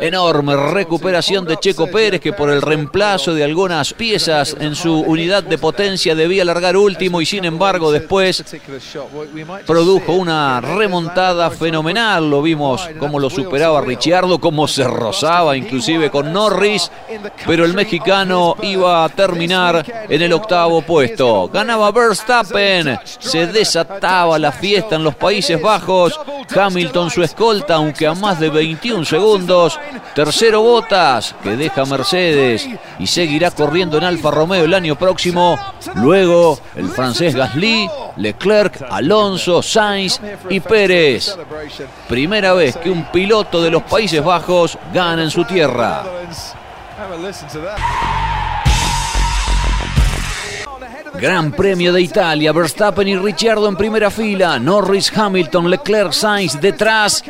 [0.00, 5.42] Enorme recuperación de Checo Pérez que por el reemplazo de algunas piezas en su unidad
[5.42, 8.44] de potencia debía largar último y sin embargo después
[9.66, 12.28] produjo una remontada fenomenal.
[12.28, 16.90] Lo vimos como lo superaba Ricciardo, cómo se rozaba inclusive con Norris,
[17.46, 21.48] pero el mexicano iba a terminar en el octavo puesto.
[21.48, 22.81] Ganaba Verstappen
[23.18, 26.18] se desataba la fiesta en los Países Bajos.
[26.54, 29.78] Hamilton su escolta, aunque a más de 21 segundos.
[30.14, 32.68] Tercero Botas, que deja Mercedes
[32.98, 35.58] y seguirá corriendo en Alfa Romeo el año próximo.
[35.94, 41.36] Luego el francés Gasly, Leclerc, Alonso, Sainz y Pérez.
[42.08, 46.04] Primera vez que un piloto de los Países Bajos gana en su tierra.
[51.22, 57.22] Gran Premio de Italia, Verstappen y Ricciardo en primera fila, Norris, Hamilton, Leclerc, Sainz detrás.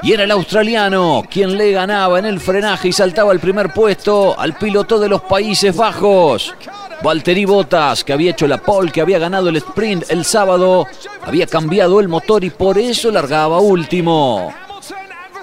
[0.00, 4.38] Y era el australiano quien le ganaba en el frenaje y saltaba al primer puesto
[4.38, 6.54] al piloto de los Países Bajos.
[7.02, 10.86] Valtteri Bottas, que había hecho la pole, que había ganado el sprint el sábado,
[11.22, 14.54] había cambiado el motor y por eso largaba último.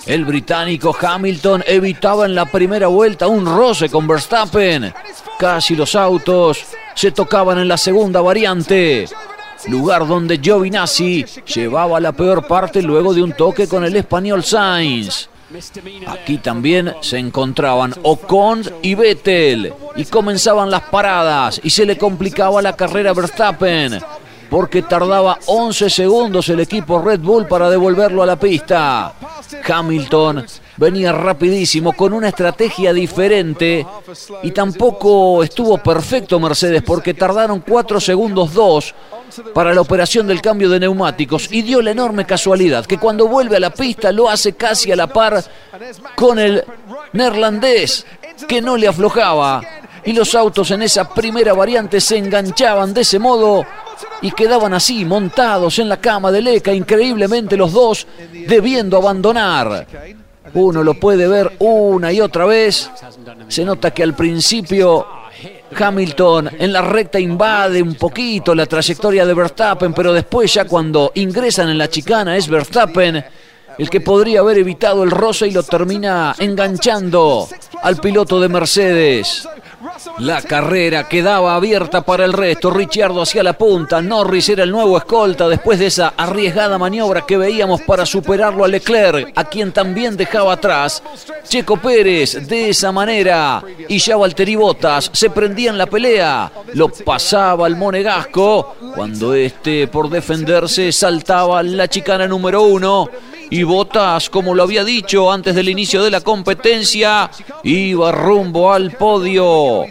[0.05, 4.93] El británico Hamilton evitaba en la primera vuelta un roce con Verstappen.
[5.37, 6.65] Casi los autos
[6.99, 9.07] se tocaban en la segunda variante.
[9.69, 15.29] Lugar donde Giovinazzi llevaba la peor parte luego de un toque con el español Sainz.
[16.07, 22.61] Aquí también se encontraban Ocon y Vettel y comenzaban las paradas y se le complicaba
[22.61, 24.01] la carrera a Verstappen
[24.49, 29.13] porque tardaba 11 segundos el equipo Red Bull para devolverlo a la pista.
[29.65, 30.45] Hamilton
[30.79, 33.85] venía rapidísimo con una estrategia diferente
[34.43, 38.95] y tampoco estuvo perfecto Mercedes porque tardaron 4 segundos 2
[39.53, 43.57] para la operación del cambio de neumáticos y dio la enorme casualidad que cuando vuelve
[43.57, 45.43] a la pista lo hace casi a la par
[46.15, 46.63] con el
[47.11, 48.05] neerlandés
[48.47, 49.61] que no le aflojaba
[50.05, 53.65] y los autos en esa primera variante se enganchaban de ese modo
[54.21, 58.07] y quedaban así montados en la cama de Leca, increíblemente los dos
[58.47, 59.85] debiendo abandonar.
[60.53, 62.89] Uno lo puede ver una y otra vez.
[63.47, 65.05] Se nota que al principio
[65.75, 71.11] Hamilton en la recta invade un poquito la trayectoria de Verstappen, pero después ya cuando
[71.15, 73.23] ingresan en la chicana es Verstappen
[73.79, 77.47] el que podría haber evitado el roce y lo termina enganchando
[77.81, 79.47] al piloto de Mercedes.
[80.19, 82.69] La carrera quedaba abierta para el resto.
[82.69, 84.01] Ricciardo hacia la punta.
[84.01, 88.67] Norris era el nuevo escolta después de esa arriesgada maniobra que veíamos para superarlo a
[88.67, 91.01] Leclerc, a quien también dejaba atrás.
[91.47, 93.63] Checo Pérez de esa manera.
[93.87, 96.51] Y ya Valtteri Bottas se prendía en la pelea.
[96.73, 103.09] Lo pasaba al monegasco cuando este por defenderse saltaba la chicana número uno
[103.49, 107.29] y Botas, como lo había dicho antes del inicio de la competencia,
[107.63, 109.85] iba rumbo al podio.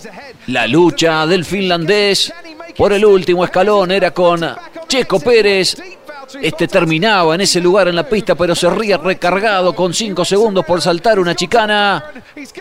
[0.46, 2.32] La lucha del finlandés
[2.76, 4.46] por el último escalón era con
[4.86, 5.76] Checo Pérez
[6.40, 10.64] Este terminaba en ese lugar en la pista, pero se ría recargado con 5 segundos
[10.64, 12.12] por saltar una chicana.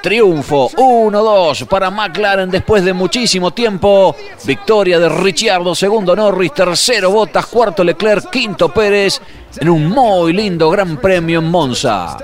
[0.02, 4.16] Triunfo 1-2 para McLaren después de muchísimo tiempo.
[4.46, 9.22] Victoria de Ricciardo, segundo Norris, tercero Bottas, cuarto Leclerc, quinto Pérez
[9.60, 12.18] en un muy lindo gran premio en Monza.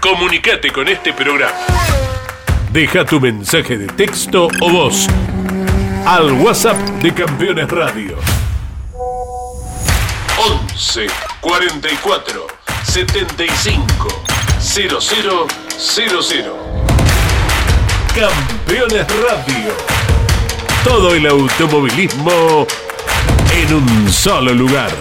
[0.00, 1.54] Comunicate con este programa.
[2.70, 5.06] Deja tu mensaje de texto o voz
[6.04, 8.18] al WhatsApp de Campeones Radio.
[10.36, 11.06] 11
[11.40, 12.46] 44
[12.82, 14.08] 75
[14.60, 16.83] 0000.
[18.14, 19.72] Campeones Radio.
[20.84, 22.64] Todo el automovilismo
[23.52, 24.92] en un solo lugar.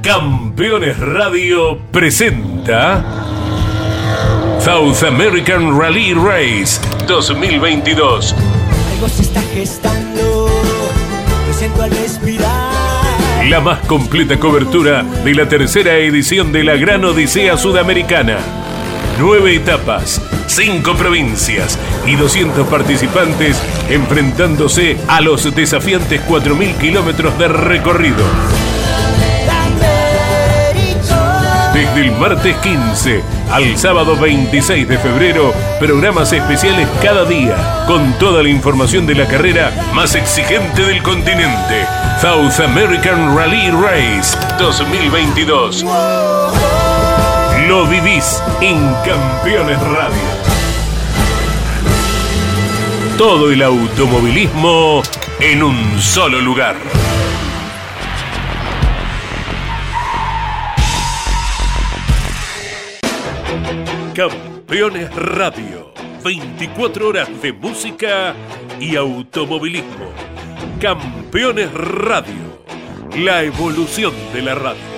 [0.00, 3.04] Campeones Radio presenta
[4.60, 8.32] South American Rally Race 2022.
[8.92, 10.48] Algo se está gestando,
[11.48, 13.46] lo siento al respirar.
[13.48, 18.67] La más completa cobertura de la tercera edición de la Gran Odisea Sudamericana.
[19.18, 23.60] Nueve etapas, cinco provincias y 200 participantes
[23.90, 28.24] enfrentándose a los desafiantes 4.000 kilómetros de recorrido.
[31.74, 38.42] Desde el martes 15 al sábado 26 de febrero, programas especiales cada día, con toda
[38.44, 41.86] la información de la carrera más exigente del continente.
[42.20, 45.84] South American Rally Race 2022.
[47.68, 50.28] Lo vivís en Campeones Radio.
[53.18, 55.02] Todo el automovilismo
[55.38, 56.76] en un solo lugar.
[64.14, 65.92] Campeones Radio.
[66.24, 68.34] 24 horas de música
[68.80, 70.10] y automovilismo.
[70.80, 72.64] Campeones Radio.
[73.18, 74.97] La evolución de la radio.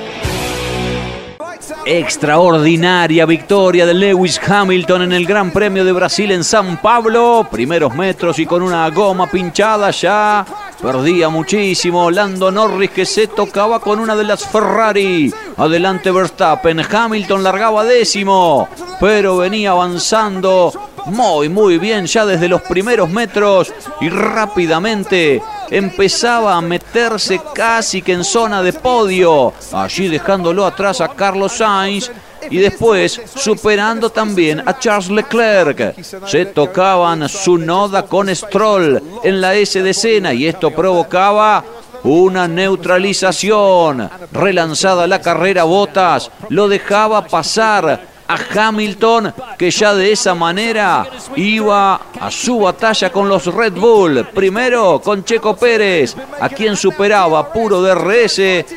[1.85, 7.47] Extraordinaria victoria de Lewis Hamilton en el Gran Premio de Brasil en San Pablo.
[7.51, 10.45] Primeros metros y con una goma pinchada ya.
[10.81, 12.11] Perdía muchísimo.
[12.11, 15.33] Lando Norris que se tocaba con una de las Ferrari.
[15.57, 16.81] Adelante Verstappen.
[16.81, 18.69] Hamilton largaba décimo.
[18.99, 20.73] Pero venía avanzando
[21.07, 23.73] muy, muy bien ya desde los primeros metros.
[24.01, 31.09] Y rápidamente empezaba a meterse casi que en zona de podio, allí dejándolo atrás a
[31.09, 32.11] Carlos Sainz
[32.51, 35.95] y después superando también a Charles Leclerc.
[36.27, 41.65] Se tocaban su noda con Stroll en la S de escena y esto provocaba
[42.03, 44.11] una neutralización.
[44.33, 51.05] Relanzada la carrera Botas, lo dejaba pasar a Hamilton, que ya de esa manera
[51.35, 54.25] iba a su batalla con los Red Bull.
[54.33, 58.37] Primero con Checo Pérez, a quien superaba puro DRS.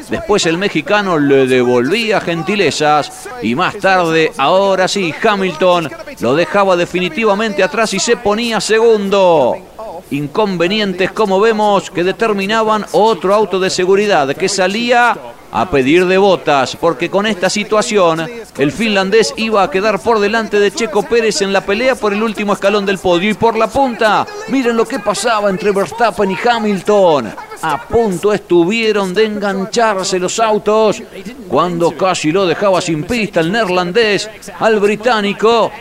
[0.09, 3.29] Después el mexicano le devolvía gentilezas.
[3.43, 5.89] Y más tarde, ahora sí, Hamilton
[6.19, 9.72] lo dejaba definitivamente atrás y se ponía segundo
[10.13, 15.17] inconvenientes como vemos que determinaban otro auto de seguridad que salía
[15.55, 20.59] a pedir de botas, porque con esta situación el finlandés iba a quedar por delante
[20.59, 23.29] de Checo Pérez en la pelea por el último escalón del podio.
[23.29, 27.35] Y por la punta, miren lo que pasaba entre Verstappen y Hamilton.
[27.61, 31.01] A punto estuvieron de engancharse los autos
[31.47, 35.71] cuando casi lo dejaba sin pista el neerlandés al británico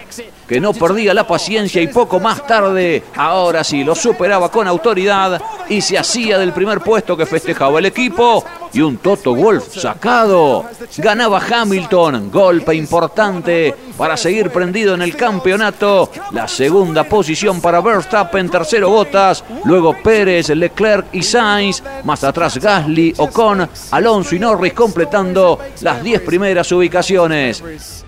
[0.52, 5.40] que no perdía la paciencia y poco más tarde, ahora sí, lo superaba con autoridad
[5.66, 10.66] y se hacía del primer puesto que festejaba el equipo y un Toto Wolf sacado.
[10.98, 16.10] Ganaba Hamilton, golpe importante para seguir prendido en el campeonato.
[16.32, 23.14] La segunda posición para Verstappen, tercero Botas, luego Pérez, Leclerc y Sainz, más atrás Gasly,
[23.16, 28.01] Ocon, Alonso y Norris completando las 10 primeras ubicaciones.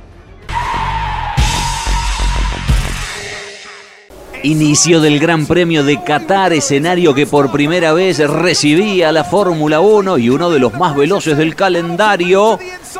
[4.45, 10.19] Inicio del Gran Premio de Qatar, escenario que por primera vez recibía la Fórmula 1
[10.19, 12.59] y uno de los más veloces del calendario.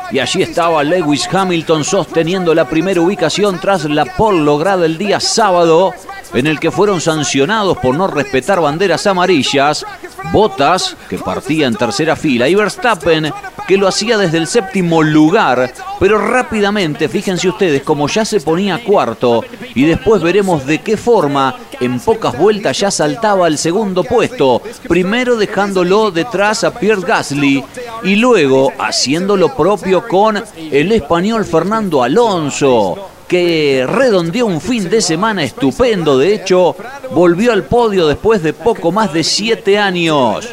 [0.09, 5.19] Y allí estaba Lewis Hamilton sosteniendo la primera ubicación tras la pole lograda el día
[5.19, 5.93] sábado,
[6.33, 9.85] en el que fueron sancionados por no respetar banderas amarillas.
[10.31, 13.31] Bottas, que partía en tercera fila, y Verstappen,
[13.67, 18.83] que lo hacía desde el séptimo lugar, pero rápidamente, fíjense ustedes, como ya se ponía
[18.83, 19.43] cuarto,
[19.75, 25.35] y después veremos de qué forma en pocas vueltas ya saltaba al segundo puesto, primero
[25.35, 27.63] dejándolo detrás a Pierre Gasly,
[28.03, 35.01] y luego haciendo lo propio con el español Fernando Alonso, que redondeó un fin de
[35.01, 36.17] semana estupendo.
[36.17, 36.75] De hecho,
[37.11, 40.47] volvió al podio después de poco más de siete años.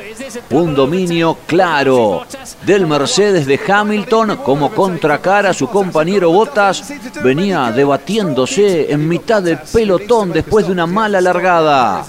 [0.51, 2.25] Un dominio claro
[2.65, 10.33] del Mercedes de Hamilton como contracara su compañero Bottas venía debatiéndose en mitad del pelotón
[10.33, 12.05] después de una mala largada.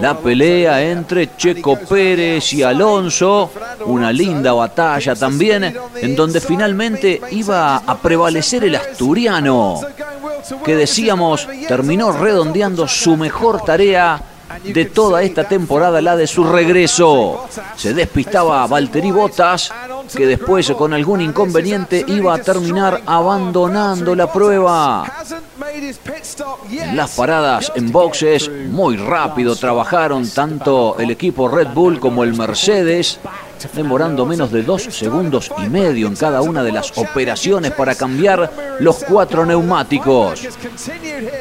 [0.00, 3.50] La pelea entre Checo Pérez y Alonso,
[3.86, 9.80] una linda batalla también en donde finalmente iba a prevalecer el asturiano
[10.64, 14.20] que decíamos terminó redondeando su mejor tarea
[14.64, 17.46] de toda esta temporada, la de su regreso.
[17.76, 19.72] Se despistaba Valtteri Bottas,
[20.14, 25.04] que después con algún inconveniente iba a terminar abandonando la prueba.
[26.94, 33.18] Las paradas en boxes muy rápido trabajaron tanto el equipo Red Bull como el Mercedes
[33.74, 38.78] demorando menos de dos segundos y medio en cada una de las operaciones para cambiar
[38.80, 40.46] los cuatro neumáticos.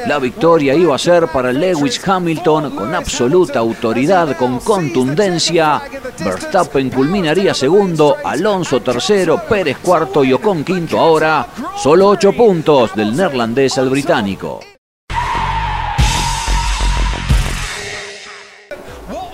[0.07, 5.82] La victoria iba a ser para Lewis Hamilton con absoluta autoridad, con contundencia.
[6.20, 10.99] Verstappen culminaría segundo, Alonso tercero, Pérez cuarto y Ocon quinto.
[10.99, 11.47] Ahora
[11.78, 14.59] solo ocho puntos del neerlandés al británico.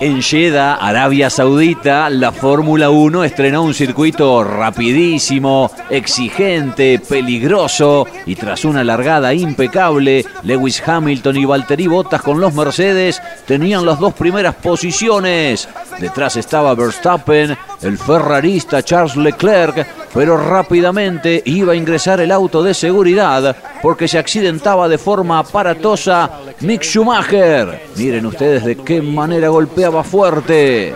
[0.04, 8.66] En Jeddah, Arabia Saudita, la Fórmula 1 estrenó un circuito rapidísimo, exigente, peligroso y tras
[8.66, 14.54] una largada impecable, Lewis Hamilton y Valtteri Bottas con los Mercedes tenían las dos primeras
[14.56, 15.70] posiciones.
[15.98, 22.72] Detrás estaba Verstappen, el ferrarista Charles Leclerc, pero rápidamente iba a ingresar el auto de
[22.72, 27.88] seguridad porque se accidentaba de forma aparatosa Mick Schumacher.
[27.96, 30.94] Miren ustedes de qué manera golpeaba fuerte.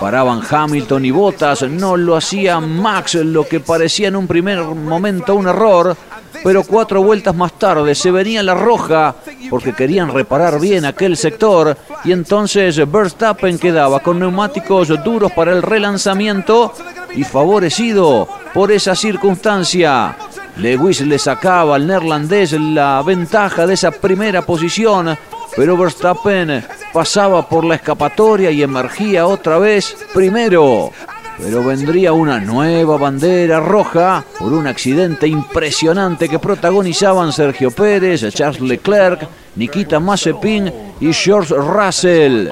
[0.00, 5.36] Paraban Hamilton y Bottas, no lo hacía Max, lo que parecía en un primer momento
[5.36, 5.96] un error,
[6.42, 9.14] pero cuatro vueltas más tarde se venía la roja
[9.48, 15.62] porque querían reparar bien aquel sector y entonces Verstappen quedaba con neumáticos duros para el
[15.62, 16.72] relanzamiento
[17.14, 20.16] y favorecido por esa circunstancia.
[20.56, 25.16] Lewis le sacaba al neerlandés la ventaja de esa primera posición,
[25.56, 30.90] pero Verstappen pasaba por la escapatoria y emergía otra vez primero.
[31.38, 38.60] Pero vendría una nueva bandera roja por un accidente impresionante que protagonizaban Sergio Pérez, Charles
[38.60, 42.48] Leclerc, Nikita Mazepin y George Russell.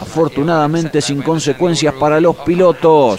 [0.00, 3.18] Afortunadamente sin consecuencias para los pilotos.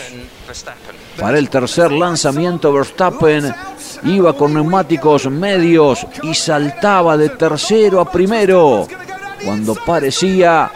[1.20, 3.54] Para el tercer lanzamiento Verstappen
[4.04, 8.88] iba con neumáticos medios y saltaba de tercero a primero,
[9.44, 10.72] cuando parecía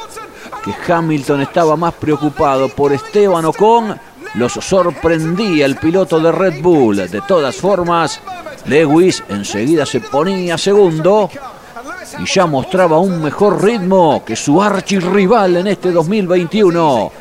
[0.64, 4.00] que Hamilton estaba más preocupado por Esteban Ocon,
[4.36, 7.10] los sorprendía el piloto de Red Bull.
[7.10, 8.20] De todas formas,
[8.66, 11.30] Lewis enseguida se ponía segundo
[12.20, 17.12] y ya mostraba un mejor ritmo que su archirrival en este 2021.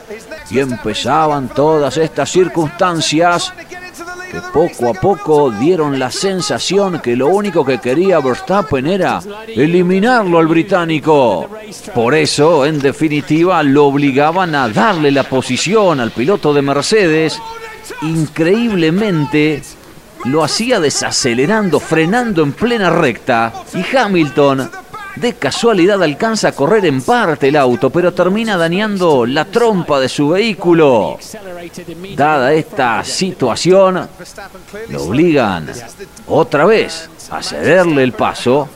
[0.51, 3.53] Y empezaban todas estas circunstancias
[4.33, 10.39] que poco a poco dieron la sensación que lo único que quería Verstappen era eliminarlo
[10.39, 11.51] al británico.
[11.95, 17.39] Por eso, en definitiva, lo obligaban a darle la posición al piloto de Mercedes.
[18.01, 19.63] Increíblemente,
[20.25, 23.53] lo hacía desacelerando, frenando en plena recta.
[23.75, 24.71] Y Hamilton
[25.17, 30.09] de casualidad alcanza a correr en parte el auto, pero termina dañando la trompa de
[30.09, 31.19] su vehículo.
[32.17, 34.09] Dada esta situación,
[34.89, 35.71] lo obligan
[36.29, 38.69] otra vez a cederle el paso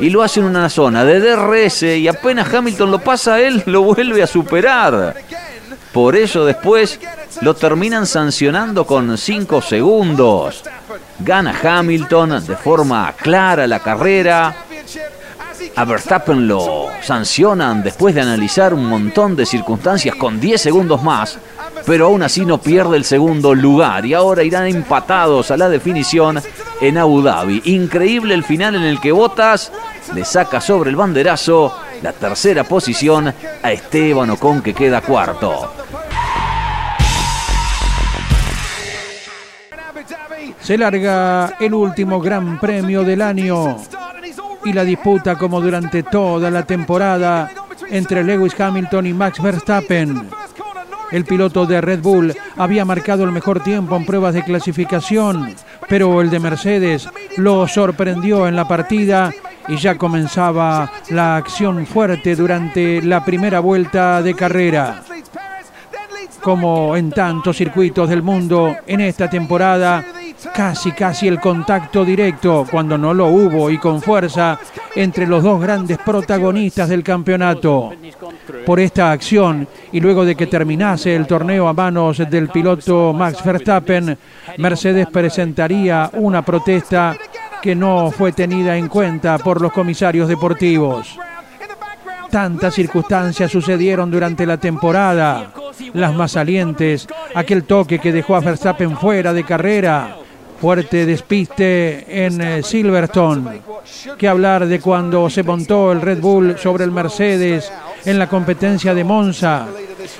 [0.00, 3.82] y lo hace en una zona de DRS y apenas Hamilton lo pasa, él lo
[3.82, 5.14] vuelve a superar.
[5.92, 6.98] Por eso después
[7.40, 10.64] lo terminan sancionando con 5 segundos.
[11.20, 14.56] Gana Hamilton de forma clara la carrera
[15.76, 21.38] a Verstappen lo sancionan después de analizar un montón de circunstancias con 10 segundos más,
[21.86, 26.40] pero aún así no pierde el segundo lugar y ahora irán empatados a la definición
[26.80, 27.62] en Abu Dhabi.
[27.64, 29.72] Increíble el final en el que Botas
[30.14, 35.72] le saca sobre el banderazo la tercera posición a Esteban Ocon que queda cuarto.
[40.60, 43.76] Se larga el último gran premio del año
[44.64, 47.50] y la disputa como durante toda la temporada
[47.90, 50.28] entre Lewis Hamilton y Max Verstappen.
[51.12, 55.54] El piloto de Red Bull había marcado el mejor tiempo en pruebas de clasificación,
[55.88, 59.30] pero el de Mercedes lo sorprendió en la partida
[59.68, 65.02] y ya comenzaba la acción fuerte durante la primera vuelta de carrera.
[66.40, 70.04] como en tantos circuitos del mundo en esta temporada,
[70.52, 74.58] casi casi el contacto directo, cuando no lo hubo y con fuerza,
[74.94, 77.92] entre los dos grandes protagonistas del campeonato.
[78.66, 83.44] Por esta acción y luego de que terminase el torneo a manos del piloto Max
[83.44, 84.16] Verstappen,
[84.58, 87.16] Mercedes presentaría una protesta
[87.62, 91.18] que no fue tenida en cuenta por los comisarios deportivos.
[92.30, 95.52] Tantas circunstancias sucedieron durante la temporada.
[95.92, 100.16] Las más salientes, aquel toque que dejó a Verstappen fuera de carrera,
[100.60, 103.60] fuerte despiste en eh, Silverstone.
[104.18, 107.70] Que hablar de cuando se montó el Red Bull sobre el Mercedes
[108.04, 109.66] en la competencia de Monza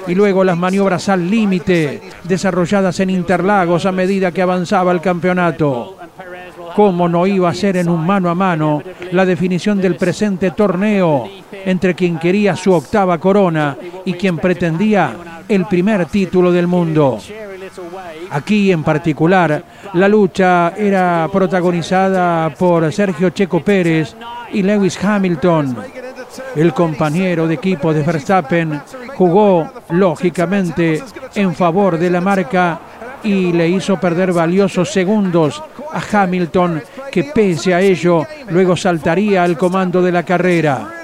[0.06, 5.96] y luego las maniobras al límite desarrolladas en Interlagos a medida que avanzaba el campeonato.
[6.74, 8.82] ¿Cómo no iba a ser en un mano a mano
[9.12, 11.28] la definición del presente torneo
[11.64, 17.18] entre quien quería su octava corona y quien pretendía el primer título del mundo?
[18.30, 19.64] Aquí en particular,
[19.94, 24.14] la lucha era protagonizada por Sergio Checo Pérez
[24.52, 25.76] y Lewis Hamilton.
[26.56, 28.80] El compañero de equipo de Verstappen
[29.16, 31.02] jugó lógicamente
[31.34, 32.80] en favor de la marca
[33.22, 35.62] y le hizo perder valiosos segundos
[35.92, 41.03] a Hamilton, que pese a ello luego saltaría al comando de la carrera.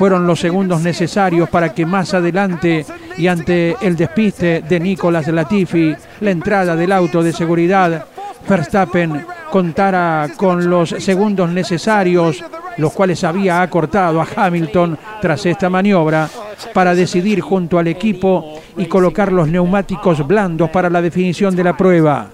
[0.00, 2.86] Fueron los segundos necesarios para que más adelante
[3.18, 8.06] y ante el despiste de Nicolas Latifi, la entrada del auto de seguridad,
[8.48, 12.42] Verstappen contara con los segundos necesarios,
[12.78, 16.30] los cuales había acortado a Hamilton tras esta maniobra,
[16.72, 21.76] para decidir junto al equipo y colocar los neumáticos blandos para la definición de la
[21.76, 22.30] prueba.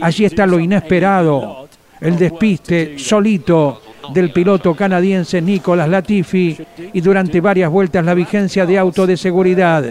[0.00, 1.68] Allí está lo inesperado,
[2.00, 3.80] el despiste solito
[4.12, 6.58] del piloto canadiense Nicolas Latifi
[6.92, 9.84] y durante varias vueltas la vigencia de auto de seguridad.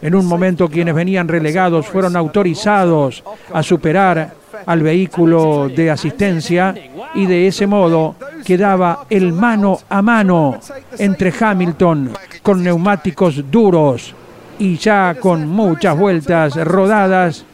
[0.00, 3.22] En un momento quienes venían relegados fueron autorizados
[3.52, 4.34] a superar
[4.66, 6.74] al vehículo de asistencia
[7.14, 10.58] y de ese modo quedaba el mano a mano
[10.98, 14.14] entre Hamilton con neumáticos duros
[14.58, 17.44] y ya con muchas vueltas rodadas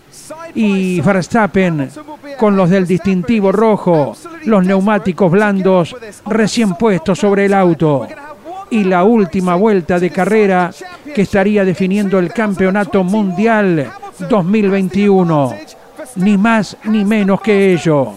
[0.55, 1.91] y Verstappen
[2.39, 5.95] con los del distintivo rojo, los neumáticos blandos
[6.27, 8.07] recién puestos sobre el auto
[8.71, 10.71] y la última vuelta de carrera
[11.15, 13.91] que estaría definiendo el Campeonato Mundial
[14.29, 15.55] 2021.
[16.17, 18.15] Ni más ni menos que ello.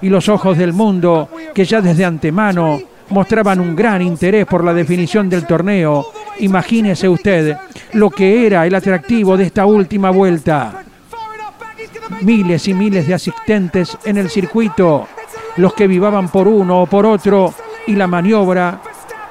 [0.00, 4.74] Y los ojos del mundo, que ya desde antemano mostraban un gran interés por la
[4.74, 6.06] definición del torneo.
[6.40, 7.56] Imagínese usted
[7.92, 10.84] lo que era el atractivo de esta última vuelta.
[12.20, 15.08] Miles y miles de asistentes en el circuito,
[15.56, 17.54] los que vivaban por uno o por otro,
[17.86, 18.80] y la maniobra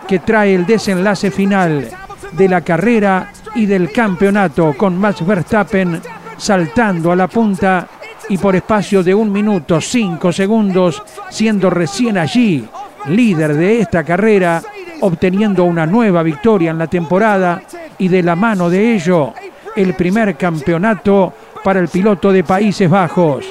[0.08, 1.88] que trae el desenlace final
[2.32, 6.02] de la carrera y del campeonato con Max Verstappen
[6.38, 7.88] saltando a la punta
[8.30, 12.68] y por espacio de un minuto cinco segundos siendo recién allí
[13.08, 14.62] líder de esta carrera
[15.02, 17.62] obteniendo una nueva victoria en la temporada
[17.98, 19.34] y de la mano de ello
[19.76, 21.34] el primer campeonato
[21.64, 23.46] para el piloto de Países Bajos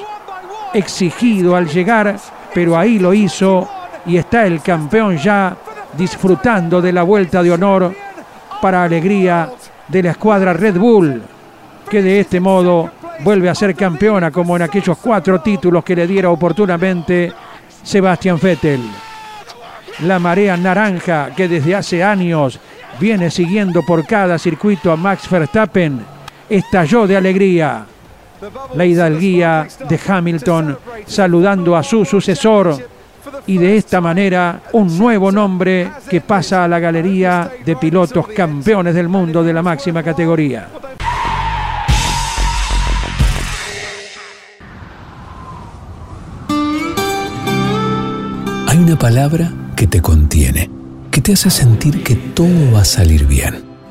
[0.73, 2.17] exigido al llegar
[2.53, 3.67] pero ahí lo hizo
[4.05, 5.55] y está el campeón ya
[5.97, 7.93] disfrutando de la vuelta de honor
[8.61, 9.49] para alegría
[9.87, 11.21] de la escuadra Red Bull,
[11.89, 12.91] que de este modo
[13.23, 17.31] vuelve a ser campeona como en aquellos cuatro títulos que le diera oportunamente
[17.83, 18.81] Sebastian Vettel.
[20.03, 22.59] La marea naranja que desde hace años
[22.99, 25.99] viene siguiendo por cada circuito a Max Verstappen
[26.49, 27.85] estalló de alegría.
[28.75, 32.77] La hidalguía de Hamilton saludando a su sucesor
[33.45, 38.95] y de esta manera un nuevo nombre que pasa a la galería de pilotos campeones
[38.95, 40.67] del mundo de la máxima categoría.
[48.67, 50.69] Hay una palabra que te contiene,
[51.11, 53.70] que te hace sentir que todo va a salir bien.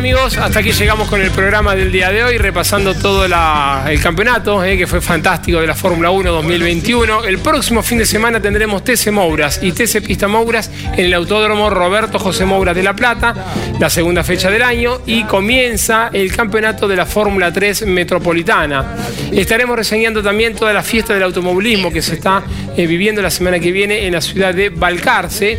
[0.00, 4.64] Amigos, hasta aquí llegamos con el programa del día de hoy, repasando todo el campeonato,
[4.64, 7.24] eh, que fue fantástico de la Fórmula 1 2021.
[7.24, 11.68] El próximo fin de semana tendremos TC Mouras y TC Pista Mouras en el Autódromo
[11.68, 13.34] Roberto José Mouras de La Plata,
[13.78, 18.96] la segunda fecha del año, y comienza el campeonato de la Fórmula 3 Metropolitana.
[19.30, 22.42] Estaremos reseñando también toda la fiesta del automovilismo que se está
[22.74, 25.58] eh, viviendo la semana que viene en la ciudad de Balcarce.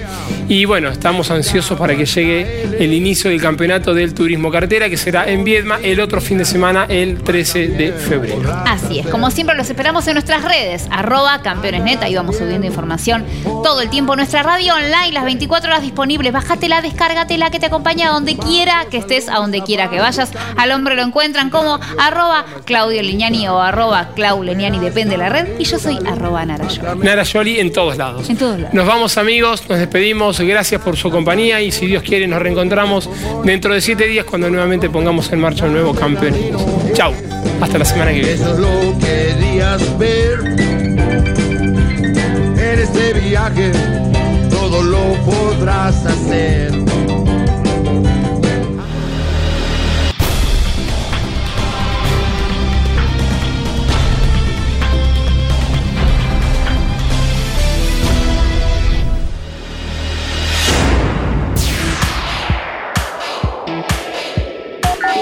[0.50, 4.98] Y bueno, estamos ansiosos para que llegue el inicio del campeonato del turismo cartera, que
[4.98, 8.54] será en Viedma el otro fin de semana, el 13 de febrero.
[8.66, 13.26] Así es, como siempre los esperamos en nuestras redes, arroba campeonesnet, ahí vamos subiendo información
[13.64, 14.16] todo el tiempo.
[14.16, 18.86] Nuestra radio online, las 24 horas disponibles, bájatela, descárgatela, que te acompaña a donde quiera
[18.90, 20.32] que estés, a donde quiera que vayas.
[20.58, 25.30] Al hombre lo encuentran como arroba Claudio Lignani o arroba Clau Lignani, depende de la
[25.30, 26.96] red, y yo soy arroba Narayo.
[26.96, 28.30] Nara Yoli en todos lados.
[28.30, 28.74] En todos lados.
[28.74, 33.10] Nos vamos amigos, nos despedimos, gracias por su compañía y si Dios quiere nos reencontramos
[33.44, 36.34] dentro de siete días cuando nuevamente pongamos en marcha un nuevo campeón.
[36.94, 37.14] Chau,
[37.62, 38.36] hasta la semana que viene.
[42.58, 43.72] En este viaje
[44.50, 46.81] todo lo podrás hacer.